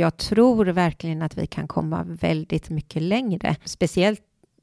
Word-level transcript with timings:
Jag 0.00 0.16
tror 0.16 0.64
verkligen 0.64 1.22
att 1.22 1.38
vi 1.38 1.46
kan 1.46 1.68
komma 1.68 2.04
väldigt 2.04 2.70
mycket 2.70 3.02
längre, 3.02 3.56
speciellt 3.64 4.22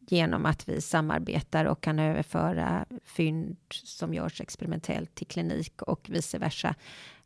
genom 0.10 0.46
att 0.46 0.70
vi 0.70 0.82
samarbetar 0.82 1.66
och 1.66 1.82
kan 1.82 2.00
överföra 2.00 2.86
fynd 3.06 3.58
som 3.70 4.14
görs 4.14 4.42
experimentellt 4.42 5.16
till 5.16 5.28
klinik 5.28 5.82
och 5.82 6.10
vice 6.10 6.38
versa. 6.38 6.76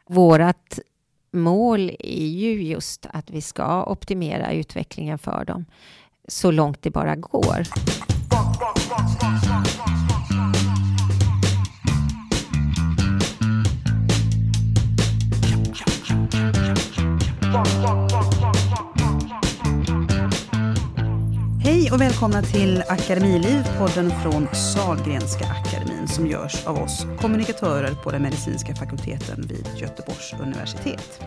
Vårat 0.08 0.80
mål 1.32 1.92
är 2.00 2.28
ju 2.28 2.64
just 2.64 3.06
att 3.10 3.30
vi 3.30 3.42
ska 3.42 3.84
optimera 3.84 4.52
utvecklingen 4.52 5.18
för 5.18 5.46
dem 5.46 5.66
så 6.28 6.52
långt 6.52 6.82
det 6.82 6.92
bara 6.92 7.16
går. 7.16 7.68
Hej 21.82 21.92
och 21.92 22.02
välkomna 22.02 22.42
till 22.42 22.84
Akademiliv, 22.88 23.64
podden 23.78 24.12
från 24.24 24.48
Salgrenska 24.56 25.46
akademin 25.46 26.08
som 26.08 26.28
görs 26.28 26.66
av 26.66 26.78
oss 26.78 27.06
kommunikatörer 27.22 27.94
på 27.94 28.12
den 28.12 28.22
medicinska 28.22 28.76
fakulteten 28.76 29.42
vid 29.48 29.68
Göteborgs 29.78 30.34
universitet. 30.42 31.22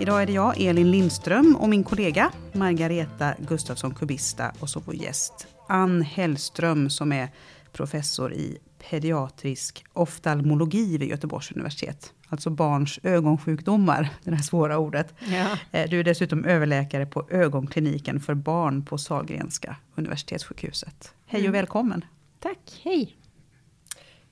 Idag 0.00 0.22
är 0.22 0.26
det 0.26 0.32
jag, 0.32 0.60
Elin 0.60 0.90
Lindström, 0.90 1.56
och 1.56 1.68
min 1.68 1.84
kollega 1.84 2.30
Margareta 2.52 3.34
Gustafsson 3.38 3.94
Kubista 3.94 4.52
och 4.60 4.70
så 4.70 4.80
vår 4.80 4.94
gäst 4.94 5.46
Ann 5.68 6.02
Hellström 6.02 6.90
som 6.90 7.12
är 7.12 7.28
professor 7.74 8.32
i 8.32 8.58
pediatrisk 8.90 9.84
oftalmologi 9.92 10.98
vid 10.98 11.08
Göteborgs 11.08 11.52
universitet. 11.52 12.12
Alltså 12.28 12.50
barns 12.50 12.98
ögonsjukdomar, 13.02 14.08
det 14.24 14.30
här 14.30 14.42
svåra 14.42 14.78
ordet. 14.78 15.14
Ja. 15.32 15.58
Eh, 15.72 15.90
du 15.90 16.00
är 16.00 16.04
dessutom 16.04 16.44
överläkare 16.44 17.06
på 17.06 17.26
ögonkliniken 17.30 18.20
för 18.20 18.34
barn 18.34 18.84
på 18.84 18.98
Sahlgrenska 18.98 19.76
universitetssjukhuset. 19.94 21.14
Hej 21.26 21.40
och 21.40 21.44
mm. 21.44 21.52
välkommen! 21.52 22.04
Tack, 22.40 22.80
hej! 22.82 23.16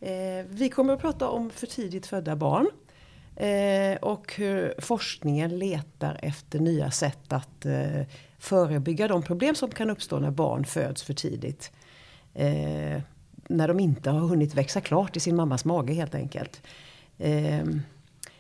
Eh, 0.01 0.47
vi 0.49 0.69
kommer 0.69 0.93
att 0.95 1.01
prata 1.01 1.29
om 1.29 1.51
för 1.51 1.67
tidigt 1.67 2.07
födda 2.07 2.37
barn. 2.37 2.67
Eh, 3.37 3.97
och 3.97 4.35
hur 4.37 4.75
forskningen 4.79 5.59
letar 5.59 6.21
efter 6.23 6.61
nya 6.61 6.91
sätt 6.91 7.33
att 7.33 7.67
eh, 7.67 8.03
förebygga 8.39 9.09
de 9.09 9.23
problem 9.23 9.55
som 9.55 9.71
kan 9.71 9.91
uppstå 9.91 10.19
när 10.19 10.31
barn 10.31 10.65
föds 10.65 11.03
för 11.03 11.15
tidigt. 11.15 11.73
Eh, 12.35 13.03
när 13.49 13.69
de 13.69 13.81
inte 13.81 14.11
har 14.11 14.21
hunnit 14.21 14.55
växa 14.55 14.81
klart 14.81 15.17
i 15.17 15.21
sin 15.21 15.37
mammas 15.37 15.65
mage 15.65 15.93
helt 15.93 16.15
enkelt. 16.15 16.63
Ehm, 17.19 17.83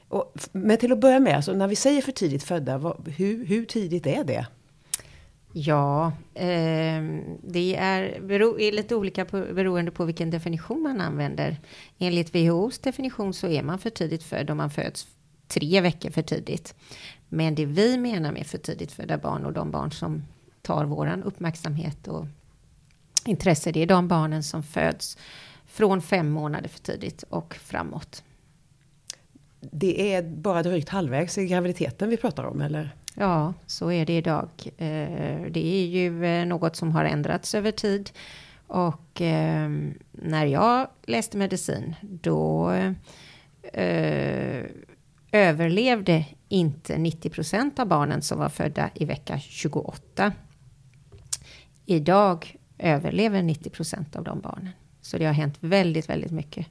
och, 0.08 0.32
men 0.52 0.78
till 0.78 0.92
att 0.92 1.00
börja 1.00 1.20
med, 1.20 1.36
alltså, 1.36 1.52
när 1.52 1.68
vi 1.68 1.76
säger 1.76 2.02
för 2.02 2.12
tidigt 2.12 2.42
födda, 2.42 2.78
vad, 2.78 3.08
hur, 3.08 3.46
hur 3.46 3.64
tidigt 3.64 4.06
är 4.06 4.24
det? 4.24 4.46
Ja, 5.52 6.12
eh, 6.34 7.02
det 7.42 7.76
är, 7.76 8.20
bero, 8.20 8.60
är 8.60 8.72
lite 8.72 8.94
olika 8.94 9.24
på, 9.24 9.40
beroende 9.40 9.90
på 9.90 10.04
vilken 10.04 10.30
definition 10.30 10.82
man 10.82 11.00
använder. 11.00 11.56
Enligt 11.98 12.34
WHOs 12.34 12.78
definition 12.78 13.34
så 13.34 13.48
är 13.48 13.62
man 13.62 13.78
för 13.78 13.90
tidigt 13.90 14.22
född 14.22 14.50
om 14.50 14.56
man 14.56 14.70
föds 14.70 15.06
tre 15.48 15.80
veckor 15.80 16.10
för 16.10 16.22
tidigt. 16.22 16.74
Men 17.28 17.54
det 17.54 17.66
vi 17.66 17.98
menar 17.98 18.32
med 18.32 18.46
för 18.46 18.58
tidigt 18.58 18.92
födda 18.92 19.18
barn 19.18 19.44
och 19.44 19.52
de 19.52 19.70
barn 19.70 19.92
som 19.92 20.22
tar 20.62 20.84
våran 20.84 21.22
uppmärksamhet 21.22 22.08
och 22.08 22.26
intresse, 23.24 23.72
det 23.72 23.82
är 23.82 23.86
de 23.86 24.08
barnen 24.08 24.42
som 24.42 24.62
föds 24.62 25.18
från 25.66 26.02
fem 26.02 26.30
månader 26.30 26.68
för 26.68 26.80
tidigt 26.80 27.22
och 27.22 27.54
framåt. 27.54 28.22
Det 29.60 30.14
är 30.14 30.22
bara 30.22 30.62
drygt 30.62 30.88
halvvägs 30.88 31.38
i 31.38 31.46
graviditeten 31.46 32.08
vi 32.08 32.16
pratar 32.16 32.44
om, 32.44 32.60
eller? 32.60 32.96
Ja, 33.14 33.54
så 33.66 33.92
är 33.92 34.06
det 34.06 34.16
idag. 34.16 34.48
Eh, 34.76 35.42
det 35.50 35.66
är 35.66 35.86
ju 35.86 36.24
eh, 36.24 36.46
något 36.46 36.76
som 36.76 36.92
har 36.92 37.04
ändrats 37.04 37.54
över 37.54 37.70
tid. 37.70 38.10
Och 38.66 39.20
eh, 39.20 39.70
när 40.10 40.46
jag 40.46 40.88
läste 41.06 41.36
medicin, 41.36 41.94
då 42.02 42.72
överlevde 45.32 46.26
inte 46.48 46.98
90 46.98 47.30
procent 47.30 47.78
av 47.78 47.86
barnen 47.86 48.22
som 48.22 48.38
var 48.38 48.48
födda 48.48 48.90
i 48.94 49.04
vecka 49.04 49.38
28. 49.38 50.32
Idag 51.86 52.56
överlever 52.82 53.42
90 53.42 53.70
procent 53.70 54.16
av 54.16 54.24
de 54.24 54.40
barnen. 54.40 54.68
Så 55.00 55.18
det 55.18 55.24
har 55.24 55.32
hänt 55.32 55.56
väldigt, 55.60 56.08
väldigt 56.08 56.32
mycket 56.32 56.66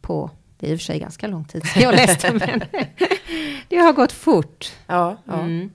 på, 0.00 0.30
det 0.58 0.66
är 0.66 0.72
i 0.72 0.74
och 0.74 0.78
för 0.78 0.84
sig 0.84 0.98
ganska 0.98 1.26
lång 1.26 1.44
tid 1.44 1.66
sedan 1.66 1.82
jag 1.82 1.94
läste, 1.94 2.32
men 2.46 2.62
det 3.68 3.76
har 3.76 3.92
gått 3.92 4.12
fort. 4.12 4.72
Ja, 4.86 5.16
ja. 5.24 5.40
Mm. 5.40 5.70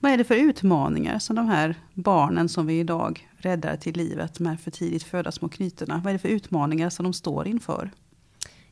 Vad 0.00 0.12
är 0.12 0.18
det 0.18 0.24
för 0.24 0.34
utmaningar 0.34 1.18
som 1.18 1.36
de 1.36 1.48
här 1.48 1.74
barnen 1.94 2.48
som 2.48 2.66
vi 2.66 2.80
idag 2.80 3.28
räddar 3.36 3.76
till 3.76 3.96
livet, 3.96 4.34
de 4.34 4.46
här 4.46 4.56
för 4.56 4.70
tidigt 4.70 5.02
födda 5.02 5.32
små 5.32 5.48
knytorna, 5.48 6.00
vad 6.04 6.10
är 6.10 6.12
det 6.12 6.18
för 6.18 6.28
utmaningar 6.28 6.90
som 6.90 7.04
de 7.04 7.12
står 7.12 7.46
inför? 7.46 7.90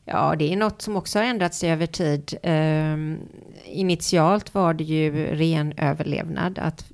Ja, 0.05 0.35
det 0.39 0.53
är 0.53 0.57
något 0.57 0.81
som 0.81 0.95
också 0.95 1.19
har 1.19 1.25
ändrats 1.25 1.63
över 1.63 1.85
tid. 1.85 2.37
Um, 2.43 3.19
initialt 3.65 4.53
var 4.53 4.73
det 4.73 4.83
ju 4.83 5.35
ren 5.35 5.73
överlevnad, 5.77 6.59
att 6.59 6.91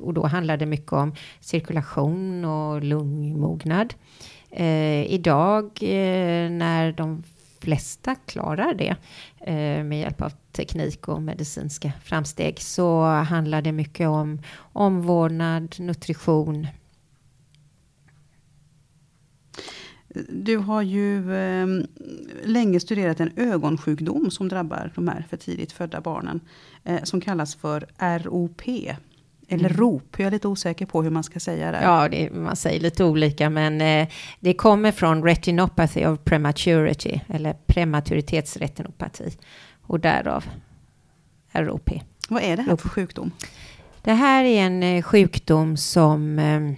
och 0.00 0.14
då 0.14 0.26
handlar 0.26 0.56
det 0.56 0.66
mycket 0.66 0.92
om 0.92 1.14
cirkulation 1.40 2.44
och 2.44 2.82
lungmognad. 2.82 3.94
Eh, 4.50 5.12
idag 5.12 5.64
eh, 5.82 6.50
när 6.50 6.92
de 6.92 7.22
flesta 7.60 8.14
klarar 8.14 8.74
det 8.74 8.96
eh, 9.40 9.84
med 9.84 10.00
hjälp 10.00 10.22
av 10.22 10.32
teknik 10.52 11.08
och 11.08 11.22
medicinska 11.22 11.92
framsteg 12.02 12.60
så 12.60 13.04
handlar 13.04 13.62
det 13.62 13.72
mycket 13.72 14.08
om 14.08 14.42
omvårdnad, 14.72 15.76
nutrition. 15.78 16.66
Du 20.28 20.56
har 20.56 20.82
ju 20.82 21.34
eh, 21.34 21.66
länge 22.44 22.80
studerat 22.80 23.20
en 23.20 23.32
ögonsjukdom 23.36 24.30
som 24.30 24.48
drabbar 24.48 24.92
de 24.94 25.08
här 25.08 25.26
för 25.30 25.36
tidigt 25.36 25.72
födda 25.72 26.00
barnen 26.00 26.40
eh, 26.84 27.02
som 27.02 27.20
kallas 27.20 27.54
för 27.54 27.86
ROP, 28.18 28.62
eller 29.48 29.70
mm. 29.70 29.80
ROP, 29.80 30.18
jag 30.18 30.26
är 30.26 30.30
lite 30.30 30.48
osäker 30.48 30.86
på 30.86 31.02
hur 31.02 31.10
man 31.10 31.24
ska 31.24 31.40
säga 31.40 31.72
det. 31.72 31.82
Ja, 31.82 32.08
det, 32.08 32.30
man 32.30 32.56
säger 32.56 32.80
lite 32.80 33.04
olika, 33.04 33.50
men 33.50 33.80
eh, 33.80 34.08
det 34.40 34.54
kommer 34.54 34.92
från 34.92 35.24
retinopathy 35.24 36.06
of 36.06 36.18
prematurity, 36.24 37.20
eller 37.28 37.56
prematuritetsretinopati, 37.66 39.32
och 39.82 40.00
därav 40.00 40.44
ROP. 41.52 41.90
Vad 42.28 42.42
är 42.42 42.56
det 42.56 42.62
här 42.62 42.76
för 42.76 42.88
sjukdom? 42.88 43.30
Det 44.02 44.12
här 44.12 44.44
är 44.44 44.66
en 44.66 44.82
eh, 44.82 45.02
sjukdom 45.02 45.76
som 45.76 46.38
eh, 46.38 46.72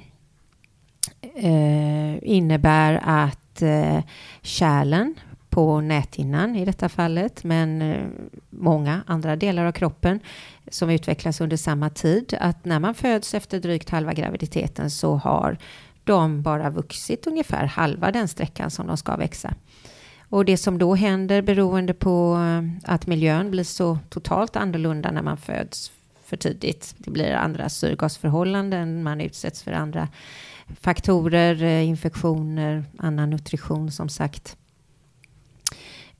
eh 1.44 2.18
innebär 2.22 3.00
att 3.04 3.62
eh, 3.62 4.00
kärlen 4.42 5.14
på 5.50 5.80
näthinnan 5.80 6.56
i 6.56 6.64
detta 6.64 6.88
fallet, 6.88 7.44
men 7.44 7.82
eh, 7.82 8.06
många 8.50 9.02
andra 9.06 9.36
delar 9.36 9.64
av 9.64 9.72
kroppen 9.72 10.20
som 10.68 10.90
utvecklas 10.90 11.40
under 11.40 11.56
samma 11.56 11.90
tid. 11.90 12.34
Att 12.40 12.64
när 12.64 12.78
man 12.78 12.94
föds 12.94 13.34
efter 13.34 13.60
drygt 13.60 13.90
halva 13.90 14.12
graviditeten 14.12 14.90
så 14.90 15.16
har 15.16 15.58
de 16.04 16.42
bara 16.42 16.70
vuxit 16.70 17.26
ungefär 17.26 17.64
halva 17.66 18.10
den 18.10 18.28
sträckan 18.28 18.70
som 18.70 18.86
de 18.86 18.96
ska 18.96 19.16
växa. 19.16 19.54
Och 20.28 20.44
det 20.44 20.56
som 20.56 20.78
då 20.78 20.94
händer 20.94 21.42
beroende 21.42 21.94
på 21.94 22.34
eh, 22.34 22.92
att 22.92 23.06
miljön 23.06 23.50
blir 23.50 23.64
så 23.64 23.98
totalt 24.08 24.56
annorlunda 24.56 25.10
när 25.10 25.22
man 25.22 25.36
föds 25.36 25.92
för 26.24 26.36
tidigt. 26.36 26.94
Det 26.98 27.10
blir 27.10 27.32
andra 27.32 27.68
syrgasförhållanden, 27.68 29.02
man 29.02 29.20
utsätts 29.20 29.62
för 29.62 29.72
andra 29.72 30.08
faktorer, 30.80 31.62
eh, 31.62 31.88
infektioner, 31.88 32.84
annan 32.98 33.30
nutrition 33.30 33.92
som 33.92 34.08
sagt. 34.08 34.56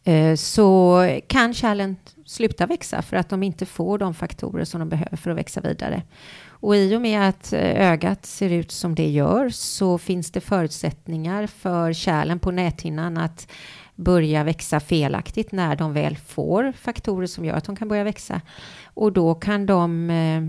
Eh, 0.05 0.35
så 0.35 1.01
kan 1.27 1.55
kärlen 1.55 1.97
sluta 2.27 2.67
växa 2.67 3.03
för 3.03 3.17
att 3.17 3.29
de 3.29 3.43
inte 3.43 3.67
får 3.67 3.99
de 3.99 4.15
faktorer 4.15 4.65
som 4.65 4.81
de 4.81 4.89
behöver 4.89 5.17
för 5.17 5.31
att 5.31 5.37
växa 5.37 5.61
vidare. 5.61 6.03
Och 6.49 6.77
i 6.77 6.97
och 6.97 7.03
med 7.03 7.29
att 7.29 7.53
eh, 7.53 7.91
ögat 7.91 8.27
ser 8.27 8.51
ut 8.51 8.71
som 8.73 8.95
det 8.95 9.11
gör 9.11 9.49
så 9.49 9.99
finns 9.99 10.31
det 10.31 10.41
förutsättningar 10.41 11.47
för 11.47 11.93
kärlen 11.93 12.39
på 12.39 12.51
näthinnan 12.51 13.19
att 13.19 13.51
börja 13.95 14.45
växa 14.45 14.81
felaktigt 14.81 15.53
när 15.53 15.77
de 15.77 15.93
väl 15.93 16.17
får 16.17 16.73
faktorer 16.73 17.27
som 17.27 17.45
gör 17.45 17.55
att 17.55 17.65
de 17.65 17.77
kan 17.77 17.89
börja 17.89 18.05
växa. 18.05 18.41
Och 18.85 19.13
då 19.13 19.35
kan 19.35 19.67
de 19.67 20.11
eh, 20.11 20.43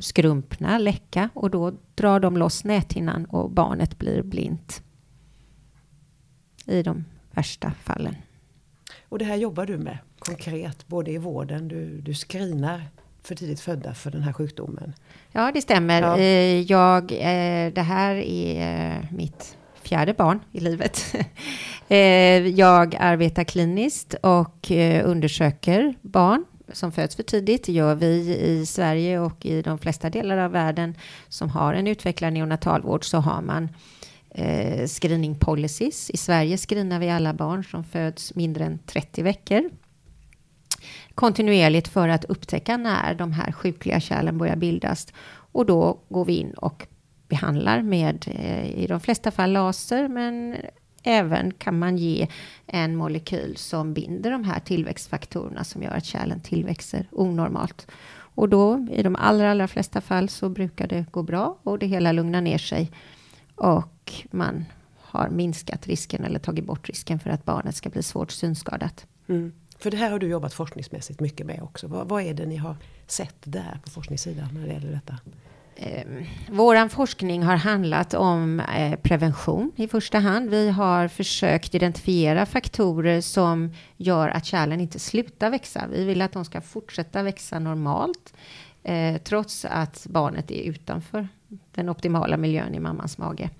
skrumpna, 0.00 0.78
läcka 0.78 1.30
och 1.34 1.50
då 1.50 1.72
drar 1.94 2.20
de 2.20 2.36
loss 2.36 2.64
näthinnan 2.64 3.24
och 3.24 3.50
barnet 3.50 3.98
blir 3.98 4.22
blint. 4.22 4.82
I 6.66 6.82
de 6.82 7.04
värsta 7.30 7.72
fallen. 7.82 8.14
Och 9.08 9.18
det 9.18 9.24
här 9.24 9.36
jobbar 9.36 9.66
du 9.66 9.78
med 9.78 9.98
konkret, 10.18 10.86
både 10.86 11.10
i 11.10 11.18
vården, 11.18 11.68
du, 11.68 12.00
du 12.00 12.14
screenar 12.14 12.82
för 13.22 13.34
tidigt 13.34 13.60
födda 13.60 13.94
för 13.94 14.10
den 14.10 14.22
här 14.22 14.32
sjukdomen. 14.32 14.94
Ja, 15.32 15.50
det 15.54 15.62
stämmer. 15.62 16.02
Ja. 16.02 16.18
Eh, 16.18 16.60
jag, 16.60 17.12
eh, 17.12 17.72
det 17.72 17.82
här 17.82 18.14
är 18.14 18.96
eh, 18.96 19.04
mitt 19.12 19.56
fjärde 19.82 20.14
barn 20.14 20.40
i 20.52 20.60
livet. 20.60 21.14
Jag 22.54 22.96
arbetar 23.00 23.44
kliniskt 23.44 24.14
och 24.14 24.70
undersöker 25.04 25.94
barn 26.02 26.44
som 26.72 26.92
föds 26.92 27.16
för 27.16 27.22
tidigt. 27.22 27.64
Det 27.64 27.72
gör 27.72 27.94
vi 27.94 28.38
i 28.38 28.66
Sverige 28.66 29.20
och 29.20 29.46
i 29.46 29.62
de 29.62 29.78
flesta 29.78 30.10
delar 30.10 30.38
av 30.38 30.50
världen 30.50 30.94
som 31.28 31.50
har 31.50 31.74
en 31.74 31.86
utvecklad 31.86 32.32
neonatalvård 32.32 33.04
så 33.04 33.18
har 33.18 33.42
man 33.42 33.68
eh, 34.38 34.86
screening 34.86 35.38
policies. 35.38 36.10
I 36.10 36.16
Sverige 36.16 36.56
screenar 36.56 36.98
vi 36.98 37.10
alla 37.10 37.34
barn 37.34 37.64
som 37.64 37.84
föds 37.84 38.34
mindre 38.34 38.64
än 38.64 38.78
30 38.78 39.22
veckor 39.22 39.70
kontinuerligt 41.18 41.88
för 41.88 42.08
att 42.08 42.24
upptäcka 42.24 42.76
när 42.76 43.14
de 43.14 43.32
här 43.32 43.52
sjukliga 43.52 44.00
kärlen 44.00 44.38
börjar 44.38 44.56
bildas. 44.56 45.06
Och 45.52 45.66
då 45.66 46.00
går 46.08 46.24
vi 46.24 46.36
in 46.36 46.52
och 46.52 46.86
behandlar 47.28 47.82
med 47.82 48.24
eh, 48.28 48.82
i 48.82 48.86
de 48.86 49.00
flesta 49.00 49.30
fall 49.30 49.52
laser 49.52 50.08
men 50.08 50.56
även 51.02 51.52
kan 51.52 51.78
man 51.78 51.96
ge 51.96 52.28
en 52.66 52.96
molekyl 52.96 53.56
som 53.56 53.94
binder 53.94 54.30
de 54.30 54.44
här 54.44 54.60
tillväxtfaktorerna 54.60 55.64
som 55.64 55.82
gör 55.82 55.90
att 55.90 56.04
kärlen 56.04 56.40
tillväxer 56.40 57.06
onormalt. 57.12 57.86
Och 58.34 58.48
då 58.48 58.86
i 58.92 59.02
de 59.02 59.16
allra, 59.16 59.50
allra 59.50 59.68
flesta 59.68 60.00
fall 60.00 60.28
så 60.28 60.48
brukar 60.48 60.86
det 60.86 61.06
gå 61.10 61.22
bra 61.22 61.58
och 61.62 61.78
det 61.78 61.86
hela 61.86 62.12
lugnar 62.12 62.40
ner 62.40 62.58
sig 62.58 62.90
och 63.58 64.12
man 64.30 64.64
har 65.00 65.28
minskat 65.28 65.86
risken 65.86 66.24
eller 66.24 66.38
tagit 66.38 66.64
bort 66.64 66.88
risken 66.88 67.18
för 67.18 67.30
att 67.30 67.44
barnet 67.44 67.76
ska 67.76 67.90
bli 67.90 68.02
svårt 68.02 68.30
synskadat. 68.30 69.06
Mm. 69.28 69.52
För 69.78 69.90
det 69.90 69.96
här 69.96 70.10
har 70.10 70.18
du 70.18 70.26
jobbat 70.26 70.54
forskningsmässigt 70.54 71.20
mycket 71.20 71.46
med 71.46 71.62
också. 71.62 71.86
Vad, 71.86 72.08
vad 72.08 72.22
är 72.22 72.34
det 72.34 72.46
ni 72.46 72.56
har 72.56 72.76
sett 73.06 73.36
där 73.44 73.80
på 73.84 73.90
forskningssidan 73.90 74.48
när 74.52 74.66
det 74.66 74.72
gäller 74.72 74.92
detta? 74.92 75.16
Eh, 75.76 76.06
våran 76.50 76.90
forskning 76.90 77.42
har 77.42 77.56
handlat 77.56 78.14
om 78.14 78.60
eh, 78.60 78.98
prevention 79.00 79.72
i 79.76 79.88
första 79.88 80.18
hand. 80.18 80.50
Vi 80.50 80.70
har 80.70 81.08
försökt 81.08 81.74
identifiera 81.74 82.46
faktorer 82.46 83.20
som 83.20 83.74
gör 83.96 84.28
att 84.28 84.44
kärlen 84.44 84.80
inte 84.80 84.98
slutar 84.98 85.50
växa. 85.50 85.84
Vi 85.92 86.04
vill 86.04 86.22
att 86.22 86.32
de 86.32 86.44
ska 86.44 86.60
fortsätta 86.60 87.22
växa 87.22 87.58
normalt 87.58 88.34
eh, 88.82 89.16
trots 89.24 89.64
att 89.64 90.06
barnet 90.10 90.50
är 90.50 90.62
utanför 90.62 91.28
den 91.48 91.88
optimala 91.88 92.36
miljön 92.36 92.74
i 92.74 92.80
mammans 92.80 93.18
mage. 93.18 93.50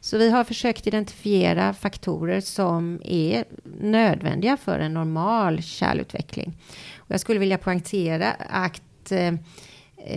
Så 0.00 0.18
vi 0.18 0.30
har 0.30 0.44
försökt 0.44 0.86
identifiera 0.86 1.74
faktorer 1.74 2.40
som 2.40 3.00
är 3.04 3.44
nödvändiga 3.80 4.56
för 4.56 4.78
en 4.78 4.94
normal 4.94 5.62
kärlutveckling. 5.62 6.58
Och 6.96 7.10
jag 7.10 7.20
skulle 7.20 7.40
vilja 7.40 7.58
poängtera 7.58 8.32
att 8.48 9.12
eh, 9.12 9.34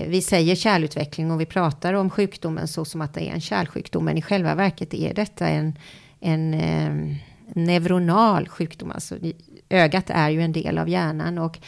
vi 0.08 0.22
säger 0.22 0.56
kärlutveckling 0.56 1.32
och 1.32 1.42
vi 1.42 1.46
pratar 1.46 1.94
om 1.94 2.10
sjukdomen 2.10 2.68
så 2.68 2.86
som 2.86 3.02
att 3.02 3.14
det 3.14 3.30
är 3.30 3.34
en 3.34 3.42
kärlsjukdom, 3.42 4.06
men 4.06 4.18
i 4.18 4.22
själva 4.22 4.56
verket 4.56 4.94
är 4.94 5.14
detta 5.14 5.48
en, 5.48 5.74
en 6.20 6.54
eh, 6.54 7.18
neuronal 7.56 8.48
sjukdom. 8.50 8.92
Alltså, 8.92 9.16
ögat 9.74 10.10
är 10.10 10.30
ju 10.30 10.42
en 10.42 10.52
del 10.52 10.78
av 10.78 10.90
hjärnan 10.90 11.38
och 11.38 11.60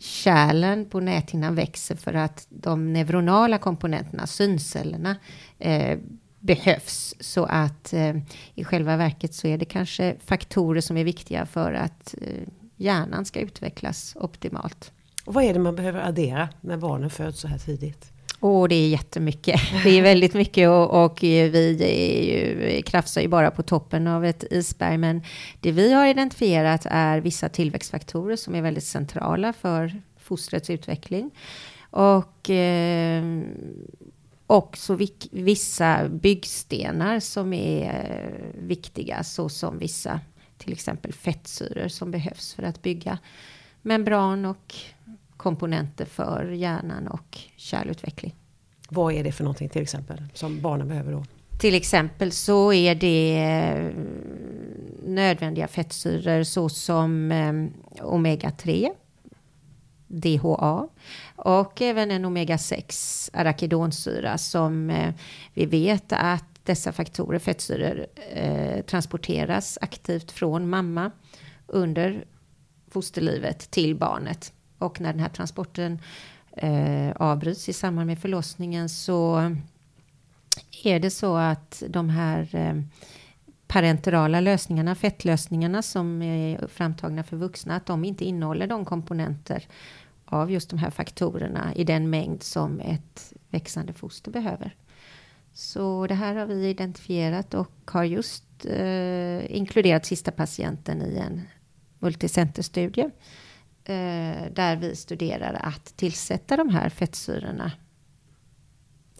kärlen 0.00 0.86
på 0.88 1.00
näthinnan 1.00 1.54
växer 1.54 1.96
för 1.96 2.14
att 2.14 2.46
de 2.48 2.92
neuronala 2.92 3.58
komponenterna, 3.58 4.26
syncellerna, 4.26 5.16
eh, 5.58 5.98
behövs. 6.40 7.14
Så 7.20 7.44
att 7.44 7.92
eh, 7.92 8.16
i 8.54 8.64
själva 8.64 8.96
verket 8.96 9.34
så 9.34 9.46
är 9.46 9.58
det 9.58 9.64
kanske 9.64 10.16
faktorer 10.24 10.80
som 10.80 10.96
är 10.96 11.04
viktiga 11.04 11.46
för 11.46 11.72
att 11.72 12.14
eh, 12.22 12.42
hjärnan 12.76 13.24
ska 13.24 13.40
utvecklas 13.40 14.16
optimalt. 14.20 14.92
Och 15.24 15.34
vad 15.34 15.44
är 15.44 15.54
det 15.54 15.60
man 15.60 15.76
behöver 15.76 16.00
addera 16.00 16.48
när 16.60 16.76
barnen 16.76 17.10
föds 17.10 17.40
så 17.40 17.48
här 17.48 17.58
tidigt? 17.58 18.12
Och 18.46 18.68
det 18.68 18.74
är 18.74 18.88
jättemycket. 18.88 19.60
Det 19.84 19.98
är 19.98 20.02
väldigt 20.02 20.34
mycket 20.34 20.68
och, 20.68 21.04
och 21.04 21.18
vi 21.22 21.40
är 21.40 22.24
ju, 22.24 22.82
krafsar 22.82 23.20
ju 23.20 23.28
bara 23.28 23.50
på 23.50 23.62
toppen 23.62 24.06
av 24.06 24.24
ett 24.24 24.44
isberg. 24.50 24.98
Men 24.98 25.22
det 25.60 25.72
vi 25.72 25.92
har 25.92 26.06
identifierat 26.06 26.86
är 26.90 27.20
vissa 27.20 27.48
tillväxtfaktorer 27.48 28.36
som 28.36 28.54
är 28.54 28.62
väldigt 28.62 28.84
centrala 28.84 29.52
för 29.52 30.02
fostrets 30.16 30.70
utveckling. 30.70 31.30
Och 31.90 32.50
eh, 32.50 33.24
också 34.46 34.98
vissa 35.30 36.08
byggstenar 36.08 37.20
som 37.20 37.52
är 37.52 37.90
eh, 37.90 38.62
viktiga, 38.62 39.24
såsom 39.24 39.78
vissa 39.78 40.20
till 40.58 40.72
exempel 40.72 41.12
fettsyror 41.12 41.88
som 41.88 42.10
behövs 42.10 42.54
för 42.54 42.62
att 42.62 42.82
bygga 42.82 43.18
membran 43.82 44.44
och 44.44 44.74
komponenter 45.36 46.04
för 46.04 46.50
hjärnan 46.50 47.08
och 47.08 47.38
kärlutveckling. 47.56 48.34
Vad 48.88 49.14
är 49.14 49.24
det 49.24 49.32
för 49.32 49.44
någonting 49.44 49.68
till 49.68 49.82
exempel 49.82 50.22
som 50.34 50.60
barnen 50.60 50.88
behöver 50.88 51.12
då? 51.12 51.24
Till 51.58 51.74
exempel 51.74 52.32
så 52.32 52.72
är 52.72 52.94
det 52.94 53.38
eh, 53.38 53.90
nödvändiga 55.04 55.68
fettsyror 55.68 56.42
såsom 56.42 57.32
eh, 57.32 57.52
omega-3, 58.04 58.88
DHA 60.06 60.88
och 61.36 61.82
även 61.82 62.10
en 62.10 62.24
omega-6 62.24 63.30
arachidonsyra 63.32 64.38
som 64.38 64.90
eh, 64.90 65.14
vi 65.54 65.66
vet 65.66 66.12
att 66.12 66.44
dessa 66.62 66.92
faktorer, 66.92 67.38
fettsyror, 67.38 68.06
transporteras 68.82 69.78
aktivt 69.80 70.32
från 70.32 70.68
mamma 70.68 71.10
under 71.66 72.24
fosterlivet 72.90 73.70
till 73.70 73.96
barnet. 73.96 74.52
Och 74.78 75.00
när 75.00 75.12
den 75.12 75.20
här 75.20 75.28
transporten 75.28 76.00
eh, 76.56 77.10
avbryts 77.16 77.68
i 77.68 77.72
samband 77.72 78.06
med 78.06 78.18
förlossningen 78.18 78.88
så 78.88 79.52
är 80.84 81.00
det 81.00 81.10
så 81.10 81.36
att 81.36 81.82
de 81.88 82.08
här 82.08 82.54
eh, 82.54 82.74
parenterala 83.66 84.40
lösningarna, 84.40 84.94
fettlösningarna 84.94 85.82
som 85.82 86.22
är 86.22 86.66
framtagna 86.66 87.22
för 87.22 87.36
vuxna, 87.36 87.76
att 87.76 87.86
de 87.86 88.04
inte 88.04 88.24
innehåller 88.24 88.66
de 88.66 88.84
komponenter 88.84 89.66
av 90.24 90.50
just 90.50 90.70
de 90.70 90.78
här 90.78 90.90
faktorerna 90.90 91.74
i 91.74 91.84
den 91.84 92.10
mängd 92.10 92.42
som 92.42 92.80
ett 92.80 93.32
växande 93.50 93.92
foster 93.92 94.30
behöver. 94.30 94.74
Så 95.52 96.06
det 96.06 96.14
här 96.14 96.34
har 96.34 96.46
vi 96.46 96.68
identifierat 96.68 97.54
och 97.54 97.70
har 97.84 98.04
just 98.04 98.44
eh, 98.64 99.56
inkluderat 99.56 100.06
sista 100.06 100.30
patienten 100.30 101.02
i 101.02 101.18
en 101.18 101.42
multicenterstudie 101.98 103.10
eh, 103.88 104.52
där 104.52 104.76
vi 104.76 104.96
studerar 104.96 105.60
att 105.62 105.96
tillsätta 105.96 106.56
de 106.56 106.68
här 106.68 106.88
fettsyrorna. 106.88 107.72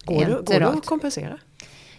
Går 0.05 0.25
det, 0.25 0.33
går 0.33 0.61
det 0.61 0.69
att 0.69 0.87
kompensera? 0.87 1.39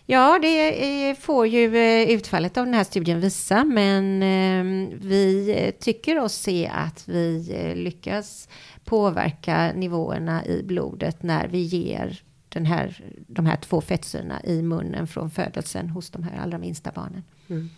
Ja, 0.09 0.39
det 0.41 1.15
får 1.19 1.47
ju 1.47 1.77
eh, 1.77 2.09
utfallet 2.09 2.57
av 2.57 2.65
den 2.65 2.73
här 2.73 2.83
studien 2.83 3.19
visa, 3.19 3.63
men 3.63 4.23
eh, 4.23 4.97
vi 5.01 5.71
tycker 5.79 6.19
oss 6.19 6.33
se 6.33 6.67
att 6.67 7.09
vi 7.09 7.55
eh, 7.55 7.75
lyckas 7.75 8.49
påverka 8.85 9.71
nivåerna 9.75 10.45
i 10.45 10.63
blodet 10.63 11.23
när 11.23 11.47
vi 11.47 11.59
ger 11.59 12.21
den 12.49 12.65
här, 12.65 13.03
de 13.27 13.45
här 13.45 13.55
två 13.55 13.81
fettsyrorna 13.81 14.43
i 14.43 14.61
munnen 14.61 15.07
från 15.07 15.29
födelsen 15.29 15.89
hos 15.89 16.09
de 16.09 16.23
här 16.23 16.39
allra 16.39 16.57
minsta 16.57 16.91
barnen. 16.91 17.23
Mm. 17.47 17.69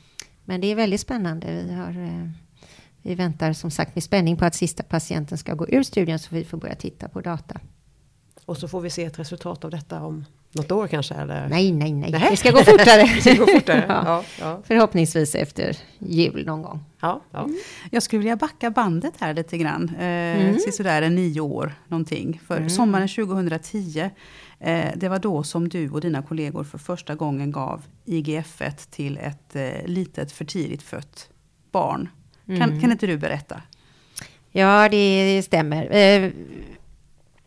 Men 0.45 0.61
det 0.61 0.67
är 0.67 0.75
väldigt 0.75 1.01
spännande. 1.01 1.47
Vi 1.51 1.73
har 1.73 2.31
vi 3.01 3.15
väntar 3.15 3.53
som 3.53 3.71
sagt 3.71 3.95
med 3.95 4.03
spänning 4.03 4.37
på 4.37 4.45
att 4.45 4.55
sista 4.55 4.83
patienten 4.83 5.37
ska 5.37 5.53
gå 5.53 5.67
ur 5.67 5.83
studien 5.83 6.19
så 6.19 6.35
vi 6.35 6.45
får 6.45 6.57
börja 6.57 6.75
titta 6.75 7.09
på 7.09 7.21
data. 7.21 7.59
Och 8.45 8.57
så 8.57 8.67
får 8.67 8.81
vi 8.81 8.89
se 8.89 9.03
ett 9.03 9.19
resultat 9.19 9.65
av 9.65 9.71
detta 9.71 10.01
om 10.01 10.25
något 10.51 10.71
år 10.71 10.87
kanske? 10.87 11.13
Eller? 11.13 11.49
Nej, 11.49 11.71
nej, 11.71 11.93
nej. 11.93 12.11
Det 12.11 12.37
ska 12.37 12.51
gå 12.51 12.63
fortare. 12.63 13.07
ska 13.21 13.33
gå 13.33 13.47
fortare. 13.47 13.85
ja. 13.89 14.03
Ja, 14.05 14.23
ja. 14.39 14.61
Förhoppningsvis 14.63 15.35
efter 15.35 15.77
jul 15.99 16.45
någon 16.45 16.61
gång. 16.61 16.79
Ja, 17.01 17.21
ja. 17.31 17.43
Mm. 17.43 17.57
Jag 17.91 18.03
skulle 18.03 18.19
vilja 18.19 18.35
backa 18.35 18.69
bandet 18.69 19.13
här 19.19 19.33
lite 19.33 19.57
grann. 19.57 19.89
Eh, 19.95 20.05
mm. 20.05 20.59
Sådär 20.71 21.01
en 21.01 21.15
nio 21.15 21.41
år 21.41 21.73
någonting. 21.87 22.41
För 22.47 22.57
mm. 22.57 22.69
sommaren 22.69 23.07
2010, 23.07 24.09
eh, 24.59 24.85
det 24.95 25.09
var 25.09 25.19
då 25.19 25.43
som 25.43 25.69
du 25.69 25.89
och 25.89 26.01
dina 26.01 26.21
kollegor 26.21 26.63
för 26.63 26.77
första 26.77 27.15
gången 27.15 27.51
gav 27.51 27.81
IGF-1 28.05 28.89
till 28.89 29.17
ett 29.17 29.55
eh, 29.55 29.85
litet 29.85 30.31
för 30.31 30.45
tidigt 30.45 30.81
fött 30.81 31.29
barn. 31.71 32.09
Mm. 32.49 32.59
Kan, 32.59 32.81
kan 32.81 32.91
inte 32.91 33.07
du 33.07 33.17
berätta? 33.17 33.61
Ja, 34.51 34.89
det 34.89 35.41
stämmer. 35.45 35.95
Eh, 35.95 36.31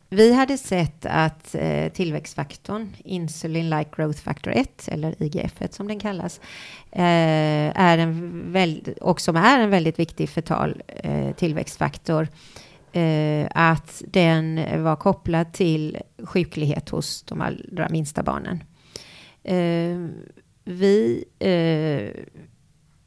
vi 0.09 0.33
hade 0.33 0.59
sett 0.59 1.07
att 1.07 1.55
eh, 1.55 1.93
tillväxtfaktorn, 1.93 2.97
insulin-like 3.05 3.91
growth 3.97 4.19
factor 4.23 4.51
1, 4.51 4.89
eller 4.89 5.13
IGF-1 5.13 5.73
som 5.73 5.89
den 5.89 5.99
kallas, 5.99 6.41
eh, 6.93 7.81
är 7.81 7.99
en 7.99 8.97
och 9.01 9.21
som 9.21 9.37
är 9.37 9.61
en 9.61 9.71
väldigt 9.71 9.99
viktig 9.99 10.29
fetal 10.29 10.83
tillväxtfaktor, 11.37 12.29
att 13.51 14.03
den 14.07 14.61
var 14.85 14.97
kopplad 14.97 15.53
till 15.53 15.99
sjuklighet 16.25 16.89
hos 16.89 17.23
de 17.23 17.41
allra 17.41 17.89
minsta 17.89 18.23
barnen. 18.23 18.65
Vi 20.65 21.25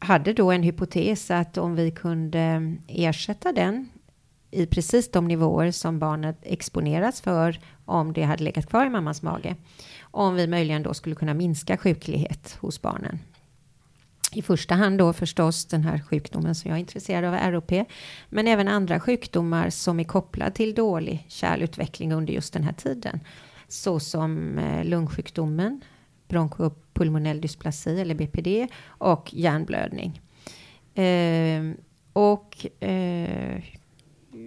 hade 0.05 0.33
då 0.33 0.51
en 0.51 0.63
hypotes 0.63 1.31
att 1.31 1.57
om 1.57 1.75
vi 1.75 1.91
kunde 1.91 2.75
ersätta 2.87 3.51
den 3.51 3.89
i 4.51 4.65
precis 4.65 5.11
de 5.11 5.27
nivåer 5.27 5.71
som 5.71 5.99
barnet 5.99 6.37
exponeras 6.41 7.21
för 7.21 7.59
om 7.85 8.13
det 8.13 8.23
hade 8.23 8.43
legat 8.43 8.69
kvar 8.69 8.85
i 8.85 8.89
mammas 8.89 9.21
mage. 9.21 9.55
Om 10.01 10.35
vi 10.35 10.47
möjligen 10.47 10.83
då 10.83 10.93
skulle 10.93 11.15
kunna 11.15 11.33
minska 11.33 11.77
sjuklighet 11.77 12.57
hos 12.61 12.81
barnen. 12.81 13.19
i 14.31 14.41
första 14.41 14.75
hand 14.75 14.97
då 14.97 15.13
förstås 15.13 15.65
den 15.65 15.83
här 15.83 15.99
sjukdomen 15.99 16.55
som 16.55 16.69
jag 16.69 16.75
är 16.75 16.79
intresserad 16.79 17.25
av, 17.25 17.51
ROP, 17.51 17.71
men 18.29 18.47
även 18.47 18.67
andra 18.67 18.99
sjukdomar 18.99 19.69
som 19.69 19.99
är 19.99 20.03
kopplade 20.03 20.51
till 20.51 20.73
dålig 20.73 21.25
kärlutveckling 21.27 22.13
under 22.13 22.33
just 22.33 22.53
den 22.53 22.63
här 22.63 22.73
tiden, 22.73 23.19
såsom 23.67 23.99
som 23.99 24.81
lungsjukdomen, 24.83 25.81
bronkopulmonell 26.27 27.41
dysplasi 27.41 28.01
eller 28.01 28.15
BPD 28.15 28.67
och 28.87 29.33
hjärnblödning. 29.33 30.21
Eh, 30.95 31.63
och 32.13 32.67
eh, 32.79 33.63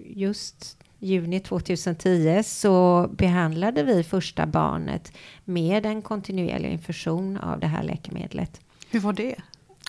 just 0.07 0.79
juni 0.99 1.41
2010 1.41 2.43
så 2.45 3.07
behandlade 3.13 3.83
vi 3.83 4.03
första 4.03 4.47
barnet 4.47 5.13
med 5.45 5.87
en 5.87 6.03
kontinuerlig 6.03 6.73
infusion 6.73 7.37
av 7.37 7.61
det 7.61 7.67
här 7.67 7.83
läkemedlet. 7.83 8.61
Hur 8.91 9.01
var 9.01 9.13
det? 9.13 9.37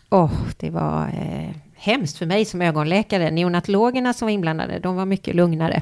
Oh, 0.10 0.34
det 0.58 0.69
var 0.69 1.08
eh, 1.08 1.55
hemskt 1.79 2.17
för 2.17 2.25
mig 2.25 2.45
som 2.45 2.62
ögonläkare. 2.62 3.31
Neonatologerna 3.31 4.13
som 4.13 4.25
var 4.25 4.33
inblandade, 4.33 4.79
de 4.79 4.95
var 4.95 5.05
mycket 5.05 5.36
lugnare. 5.36 5.81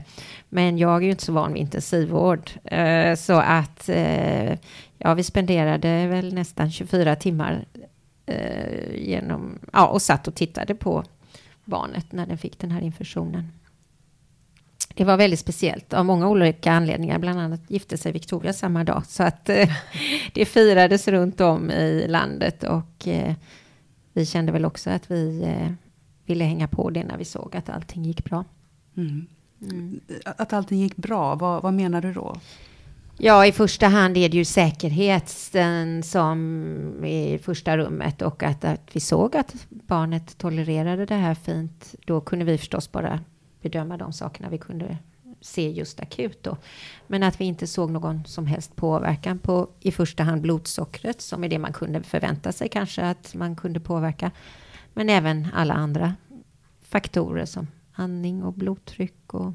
Men 0.50 0.78
jag 0.78 0.96
är 0.96 1.02
ju 1.02 1.12
inte 1.12 1.26
så 1.26 1.34
van 1.34 1.54
vid 1.54 1.62
intensivvård. 1.62 2.52
Eh, 2.64 3.16
så 3.16 3.34
att 3.34 3.90
eh, 3.90 4.54
ja, 4.98 5.14
vi 5.14 5.24
spenderade 5.24 6.08
väl 6.08 6.34
nästan 6.34 6.72
24 6.72 7.16
timmar 7.16 7.66
eh, 8.26 8.96
genom, 8.96 9.60
ja, 9.74 9.88
och 9.88 10.02
satt 10.02 10.28
och 10.28 10.36
tittade 10.36 10.76
på 10.76 11.04
barnet 11.66 12.12
när 12.12 12.26
den 12.26 12.38
fick 12.38 12.60
den 12.60 12.72
här 12.72 12.82
infektionen. 12.82 13.52
Det 14.94 15.04
var 15.04 15.18
väldigt 15.18 15.40
speciellt 15.40 15.94
av 15.94 16.06
många 16.06 16.30
olika 16.30 16.72
anledningar. 16.72 17.20
Bland 17.20 17.40
annat 17.40 17.62
gifte 17.68 17.98
sig 17.98 18.12
Victoria 18.12 18.54
samma 18.54 18.84
dag. 18.84 19.06
Så 19.06 19.24
att 19.24 19.50
eh, 19.50 19.70
det 20.34 20.46
firades 20.46 21.08
runt 21.08 21.42
om 21.42 21.72
i 21.72 22.08
landet. 22.08 22.64
Och 22.64 23.08
eh, 23.08 23.34
vi 24.14 24.26
kände 24.26 24.52
väl 24.52 24.66
också 24.66 24.90
att 24.90 25.12
vi 25.12 25.44
eh, 25.44 25.72
ville 26.30 26.44
hänga 26.44 26.68
på 26.68 26.90
det 26.90 27.04
när 27.04 27.18
vi 27.18 27.26
såg 27.26 27.56
att 27.56 27.70
allting 27.70 28.04
gick 28.04 28.24
bra. 28.24 28.46
Mm. 28.98 29.28
Mm. 29.62 30.00
Att 30.26 30.54
allting 30.54 30.80
gick 30.80 30.96
bra, 30.96 31.36
vad, 31.36 31.64
vad 31.64 31.74
menar 31.74 32.02
du 32.02 32.14
då? 32.14 32.36
Ja, 33.20 33.46
i 33.46 33.52
första 33.52 33.88
hand 33.88 34.18
är 34.18 34.30
det 34.30 34.38
ju 34.38 34.46
säkerheten 34.46 36.04
som 36.04 37.04
är 37.04 37.36
i 37.36 37.38
första 37.38 37.78
rummet 37.78 38.22
och 38.22 38.44
att, 38.44 38.64
att 38.64 38.90
vi 38.92 39.00
såg 39.00 39.36
att 39.36 39.56
barnet 39.70 40.38
tolererade 40.38 41.06
det 41.06 41.16
här 41.16 41.36
fint. 41.36 41.96
Då 42.06 42.22
kunde 42.22 42.46
vi 42.46 42.58
förstås 42.58 42.92
bara 42.92 43.20
bedöma 43.62 43.98
de 43.98 44.14
sakerna 44.14 44.50
vi 44.50 44.58
kunde 44.58 44.98
se 45.42 45.70
just 45.70 46.00
akut 46.00 46.44
då. 46.44 46.58
Men 47.08 47.24
att 47.24 47.42
vi 47.42 47.46
inte 47.46 47.68
såg 47.68 47.92
någon 47.92 48.26
som 48.26 48.46
helst 48.46 48.76
påverkan 48.76 49.40
på 49.40 49.68
i 49.80 49.92
första 49.92 50.24
hand 50.24 50.42
blodsockret 50.42 51.22
som 51.22 51.44
är 51.44 51.50
det 51.50 51.60
man 51.60 51.74
kunde 51.74 52.04
förvänta 52.04 52.52
sig 52.52 52.70
kanske 52.70 53.06
att 53.06 53.36
man 53.36 53.56
kunde 53.56 53.80
påverka. 53.80 54.32
Men 54.98 55.10
även 55.10 55.48
alla 55.54 55.74
andra 55.74 56.16
faktorer 56.82 57.46
som 57.46 57.68
andning 57.94 58.44
och 58.44 58.54
blodtryck 58.54 59.34
och 59.34 59.54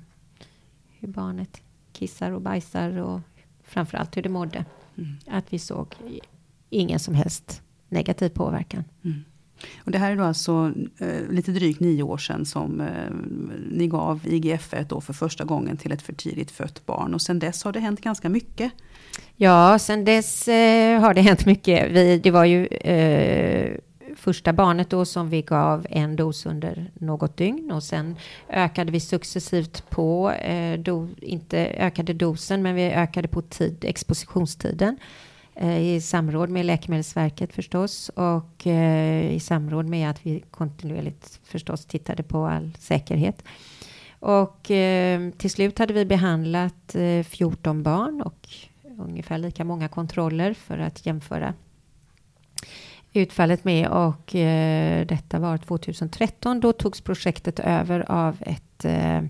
hur 0.99 1.09
barnet 1.09 1.63
kissar 1.93 2.31
och 2.31 2.43
bajsar 2.43 2.97
och 2.97 3.21
framförallt 3.65 4.17
hur 4.17 4.23
det 4.23 4.29
mådde. 4.29 4.65
Mm. 4.99 5.17
Att 5.27 5.53
vi 5.53 5.59
såg 5.59 5.95
ingen 6.71 6.99
som 6.99 7.15
helst 7.15 7.63
negativ 7.89 8.29
påverkan. 8.29 8.85
Mm. 9.05 9.25
Och 9.85 9.91
det 9.91 9.99
här 9.99 10.13
är 10.13 10.17
då 10.17 10.25
alltså 10.25 10.73
eh, 10.99 11.31
lite 11.31 11.53
drygt 11.53 11.81
nio 11.81 12.03
år 12.03 12.19
sedan 12.19 12.47
som 12.47 12.81
eh, 12.81 13.11
ni 13.71 13.87
gav 13.87 14.21
IGF-1 14.25 14.87
då 14.89 15.01
för 15.01 15.13
första 15.13 15.45
gången 15.45 15.77
till 15.77 15.93
ett 15.93 16.03
för 16.03 16.13
tidigt 16.13 16.51
fött 16.51 16.87
barn. 16.87 17.15
Och 17.15 17.23
sen 17.23 17.39
dess 17.39 17.65
har 17.65 17.73
det 17.73 17.81
hänt 17.81 18.01
ganska 18.01 18.29
mycket. 18.29 18.73
Ja, 19.37 19.79
sen 19.79 20.05
dess 20.05 20.49
eh, 20.49 21.01
har 21.01 21.15
det 21.15 21.21
hänt 21.21 21.47
mycket. 21.47 21.93
Vi, 21.93 22.19
det 22.19 22.31
var 22.31 22.45
ju 22.45 22.67
eh, 22.67 23.79
första 24.17 24.53
barnet 24.53 24.91
då 24.91 25.05
som 25.05 25.29
vi 25.29 25.43
gav 25.43 25.87
en 25.91 26.17
dos 26.17 26.47
under 26.47 26.91
något 26.95 27.37
dygn 27.37 27.71
och 27.71 27.83
sen 27.83 28.17
ökade 28.49 28.93
vi 28.93 29.01
successivt 29.01 29.91
på, 29.91 30.31
eh, 30.31 30.79
do, 30.79 31.09
inte 31.21 31.59
ökade 31.67 32.13
dosen, 32.13 32.63
men 32.63 32.75
vi 32.75 32.91
ökade 32.91 33.29
på 33.29 33.43
tid, 33.43 33.85
expositionstiden 33.85 34.97
eh, 35.55 35.95
i 35.95 36.01
samråd 36.01 36.51
med 36.51 36.67
Läkemedelsverket 36.67 37.53
förstås 37.53 38.09
och 38.09 38.67
eh, 38.67 39.33
i 39.33 39.41
samråd 39.41 39.89
med 39.89 40.11
att 40.11 40.27
vi 40.27 40.45
kontinuerligt 40.51 41.41
förstås 41.45 41.85
tittade 41.85 42.23
på 42.23 42.47
all 42.47 42.73
säkerhet. 42.79 43.45
Och 44.19 44.71
eh, 44.71 45.31
till 45.31 45.51
slut 45.51 45.79
hade 45.79 45.95
vi 45.95 46.05
behandlat 46.05 46.95
eh, 46.95 47.23
14 47.23 47.83
barn 47.83 48.23
och 48.23 48.49
ungefär 48.99 49.39
lika 49.39 49.65
många 49.65 49.89
kontroller 49.89 50.55
för 50.55 50.79
att 50.79 51.07
jämföra 51.07 51.55
utfallet 53.13 53.65
med 53.65 53.89
och 53.89 54.35
eh, 54.35 55.07
detta 55.07 55.39
var 55.39 55.59
2013. 55.59 56.61
Då 56.61 56.73
togs 56.73 57.01
projektet 57.01 57.61
över 57.61 58.13
av 58.13 58.37
ett 58.41 58.85
eh, 58.85 59.23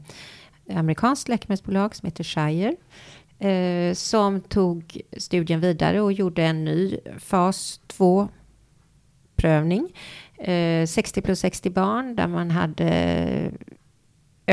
amerikanskt 0.77 1.29
läkemedelsbolag 1.29 1.97
som 1.97 2.07
heter 2.07 2.25
Shire 2.25 2.77
eh, 3.43 3.95
som 3.95 4.41
tog 4.41 5.01
studien 5.17 5.61
vidare 5.61 6.01
och 6.01 6.13
gjorde 6.13 6.43
en 6.43 6.65
ny 6.65 6.99
fas 7.19 7.81
2 7.87 8.29
prövning. 9.37 9.89
Eh, 10.39 10.87
60 10.87 11.23
plus 11.23 11.41
60 11.41 11.71
barn 11.71 12.17
där 12.17 12.27
man 12.27 12.51
hade 12.51 12.89
eh, 12.89 13.53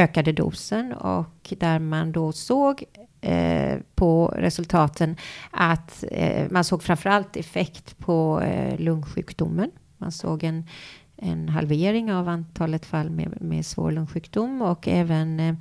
ökade 0.03 0.31
dosen 0.31 0.93
och 0.93 1.53
där 1.57 1.79
man 1.79 2.12
då 2.12 2.31
såg 2.31 2.83
eh, 3.21 3.77
på 3.95 4.27
resultaten 4.27 5.15
att 5.51 6.03
eh, 6.11 6.51
man 6.51 6.63
såg 6.63 6.83
framförallt 6.83 7.38
effekt 7.38 7.99
på 7.99 8.41
eh, 8.41 8.79
lungsjukdomen. 8.79 9.71
Man 9.97 10.11
såg 10.11 10.43
en, 10.43 10.65
en 11.17 11.49
halvering 11.49 12.13
av 12.13 12.27
antalet 12.27 12.85
fall 12.85 13.09
med, 13.09 13.41
med 13.41 13.65
svår 13.65 13.91
lungsjukdom 13.91 14.61
och 14.61 14.88
även 14.88 15.39
eh, 15.39 15.55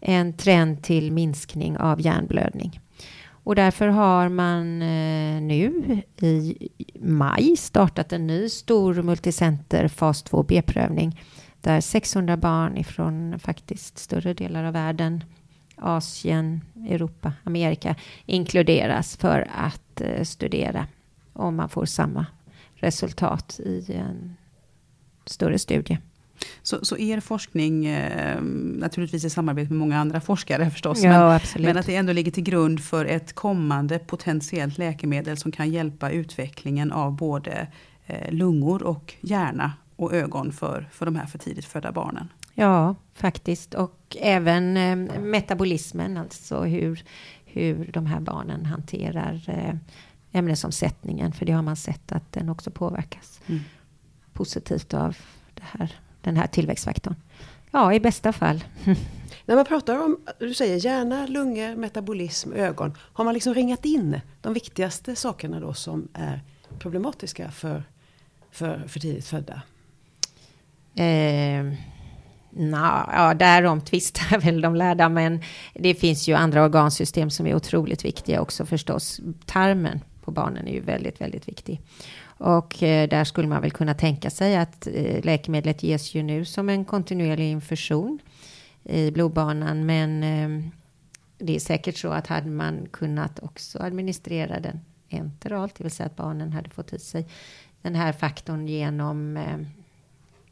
en 0.00 0.32
trend 0.32 0.82
till 0.82 1.12
minskning 1.12 1.78
av 1.78 2.00
hjärnblödning. 2.00 2.80
Och 3.44 3.54
därför 3.54 3.88
har 3.88 4.28
man 4.28 4.82
eh, 4.82 5.42
nu 5.42 5.82
i 6.20 6.68
maj 7.00 7.56
startat 7.56 8.12
en 8.12 8.26
ny 8.26 8.48
stor 8.48 9.02
multicenter 9.02 9.88
fas 9.88 10.24
2B-prövning 10.24 11.20
där 11.60 11.80
600 11.80 12.36
barn 12.36 12.76
ifrån 12.76 13.38
faktiskt 13.38 13.98
större 13.98 14.34
delar 14.34 14.64
av 14.64 14.72
världen, 14.72 15.24
Asien, 15.76 16.60
Europa, 16.88 17.32
Amerika 17.44 17.96
inkluderas 18.26 19.16
för 19.16 19.50
att 19.54 20.00
eh, 20.00 20.22
studera 20.22 20.86
om 21.32 21.56
man 21.56 21.68
får 21.68 21.84
samma 21.84 22.26
resultat 22.74 23.60
i 23.60 23.92
en 23.92 24.36
större 25.26 25.58
studie. 25.58 25.98
Så, 26.62 26.84
så 26.84 26.96
er 26.98 27.20
forskning, 27.20 27.86
eh, 27.86 28.40
naturligtvis 28.78 29.24
i 29.24 29.30
samarbete 29.30 29.72
med 29.72 29.78
många 29.78 29.98
andra 29.98 30.20
forskare 30.20 30.70
förstås, 30.70 31.02
ja, 31.02 31.40
men, 31.54 31.62
men, 31.62 31.76
att 31.76 31.86
det 31.86 31.96
ändå 31.96 32.12
ligger 32.12 32.30
till 32.30 32.42
grund 32.42 32.80
för 32.80 33.04
ett 33.04 33.32
kommande 33.32 33.98
potentiellt 33.98 34.78
läkemedel 34.78 35.36
som 35.36 35.52
kan 35.52 35.70
hjälpa 35.70 36.10
utvecklingen 36.10 36.92
av 36.92 37.16
både 37.16 37.66
eh, 38.06 38.32
lungor 38.32 38.82
och 38.82 39.14
hjärna 39.20 39.72
och 39.96 40.14
ögon 40.14 40.52
för, 40.52 40.88
för 40.92 41.06
de 41.06 41.16
här 41.16 41.26
för 41.26 41.38
tidigt 41.38 41.64
födda 41.64 41.92
barnen. 41.92 42.28
Ja, 42.54 42.94
faktiskt. 43.14 43.74
Och 43.74 44.16
även 44.20 44.76
eh, 44.76 45.20
metabolismen, 45.20 46.16
alltså 46.16 46.60
hur, 46.60 47.04
hur 47.44 47.90
de 47.92 48.06
här 48.06 48.20
barnen 48.20 48.66
hanterar 48.66 49.44
eh, 49.46 49.74
ämnesomsättningen. 50.32 51.32
För 51.32 51.46
det 51.46 51.52
har 51.52 51.62
man 51.62 51.76
sett 51.76 52.12
att 52.12 52.32
den 52.32 52.48
också 52.48 52.70
påverkas 52.70 53.40
mm. 53.46 53.60
positivt 54.32 54.94
av 54.94 55.16
här, 55.60 55.92
den 56.20 56.36
här 56.36 56.46
tillväxtfaktorn. 56.46 57.14
Ja, 57.70 57.92
i 57.92 58.00
bästa 58.00 58.32
fall. 58.32 58.64
När 59.46 59.56
man 59.56 59.64
pratar 59.64 60.04
om, 60.04 60.18
du 60.38 60.54
säger 60.54 60.84
hjärna, 60.84 61.26
lungor, 61.26 61.76
metabolism, 61.76 62.52
ögon. 62.52 62.94
Har 62.98 63.24
man 63.24 63.34
liksom 63.34 63.54
ringat 63.54 63.84
in 63.84 64.20
de 64.40 64.54
viktigaste 64.54 65.16
sakerna 65.16 65.60
då 65.60 65.74
som 65.74 66.08
är 66.14 66.40
problematiska 66.78 67.50
för, 67.50 67.84
för, 68.50 68.88
för 68.88 69.00
tidigt 69.00 69.26
födda? 69.26 69.62
Eh, 70.94 71.74
Nå, 72.56 73.06
ja, 73.12 73.34
därom 73.34 73.80
tvistar 73.80 74.38
väl 74.44 74.60
de 74.60 74.76
lärda, 74.76 75.08
men 75.08 75.40
det 75.74 75.94
finns 75.94 76.28
ju 76.28 76.34
andra 76.34 76.64
organsystem 76.64 77.30
som 77.30 77.46
är 77.46 77.54
otroligt 77.54 78.04
viktiga 78.04 78.40
också 78.40 78.66
förstås. 78.66 79.20
Tarmen 79.46 80.00
på 80.24 80.30
barnen 80.30 80.68
är 80.68 80.72
ju 80.72 80.80
väldigt, 80.80 81.20
väldigt 81.20 81.48
viktig. 81.48 81.80
Och 82.38 82.82
eh, 82.82 83.08
där 83.08 83.24
skulle 83.24 83.48
man 83.48 83.62
väl 83.62 83.70
kunna 83.70 83.94
tänka 83.94 84.30
sig 84.30 84.56
att 84.56 84.86
eh, 84.86 85.24
läkemedlet 85.24 85.82
ges 85.82 86.14
ju 86.14 86.22
nu 86.22 86.44
som 86.44 86.68
en 86.68 86.84
kontinuerlig 86.84 87.50
infusion 87.50 88.18
i 88.84 89.10
blodbanan, 89.10 89.86
men 89.86 90.22
eh, 90.22 90.70
det 91.38 91.56
är 91.56 91.60
säkert 91.60 91.96
så 91.96 92.08
att 92.08 92.26
hade 92.26 92.50
man 92.50 92.88
kunnat 92.90 93.38
också 93.42 93.78
administrera 93.78 94.60
den 94.60 94.80
enteralt, 95.10 95.74
det 95.74 95.84
vill 95.84 95.92
säga 95.92 96.06
att 96.06 96.16
barnen 96.16 96.52
hade 96.52 96.70
fått 96.70 96.92
i 96.92 96.98
sig 96.98 97.26
den 97.82 97.94
här 97.94 98.12
faktorn 98.12 98.68
genom 98.68 99.36
eh, 99.36 99.58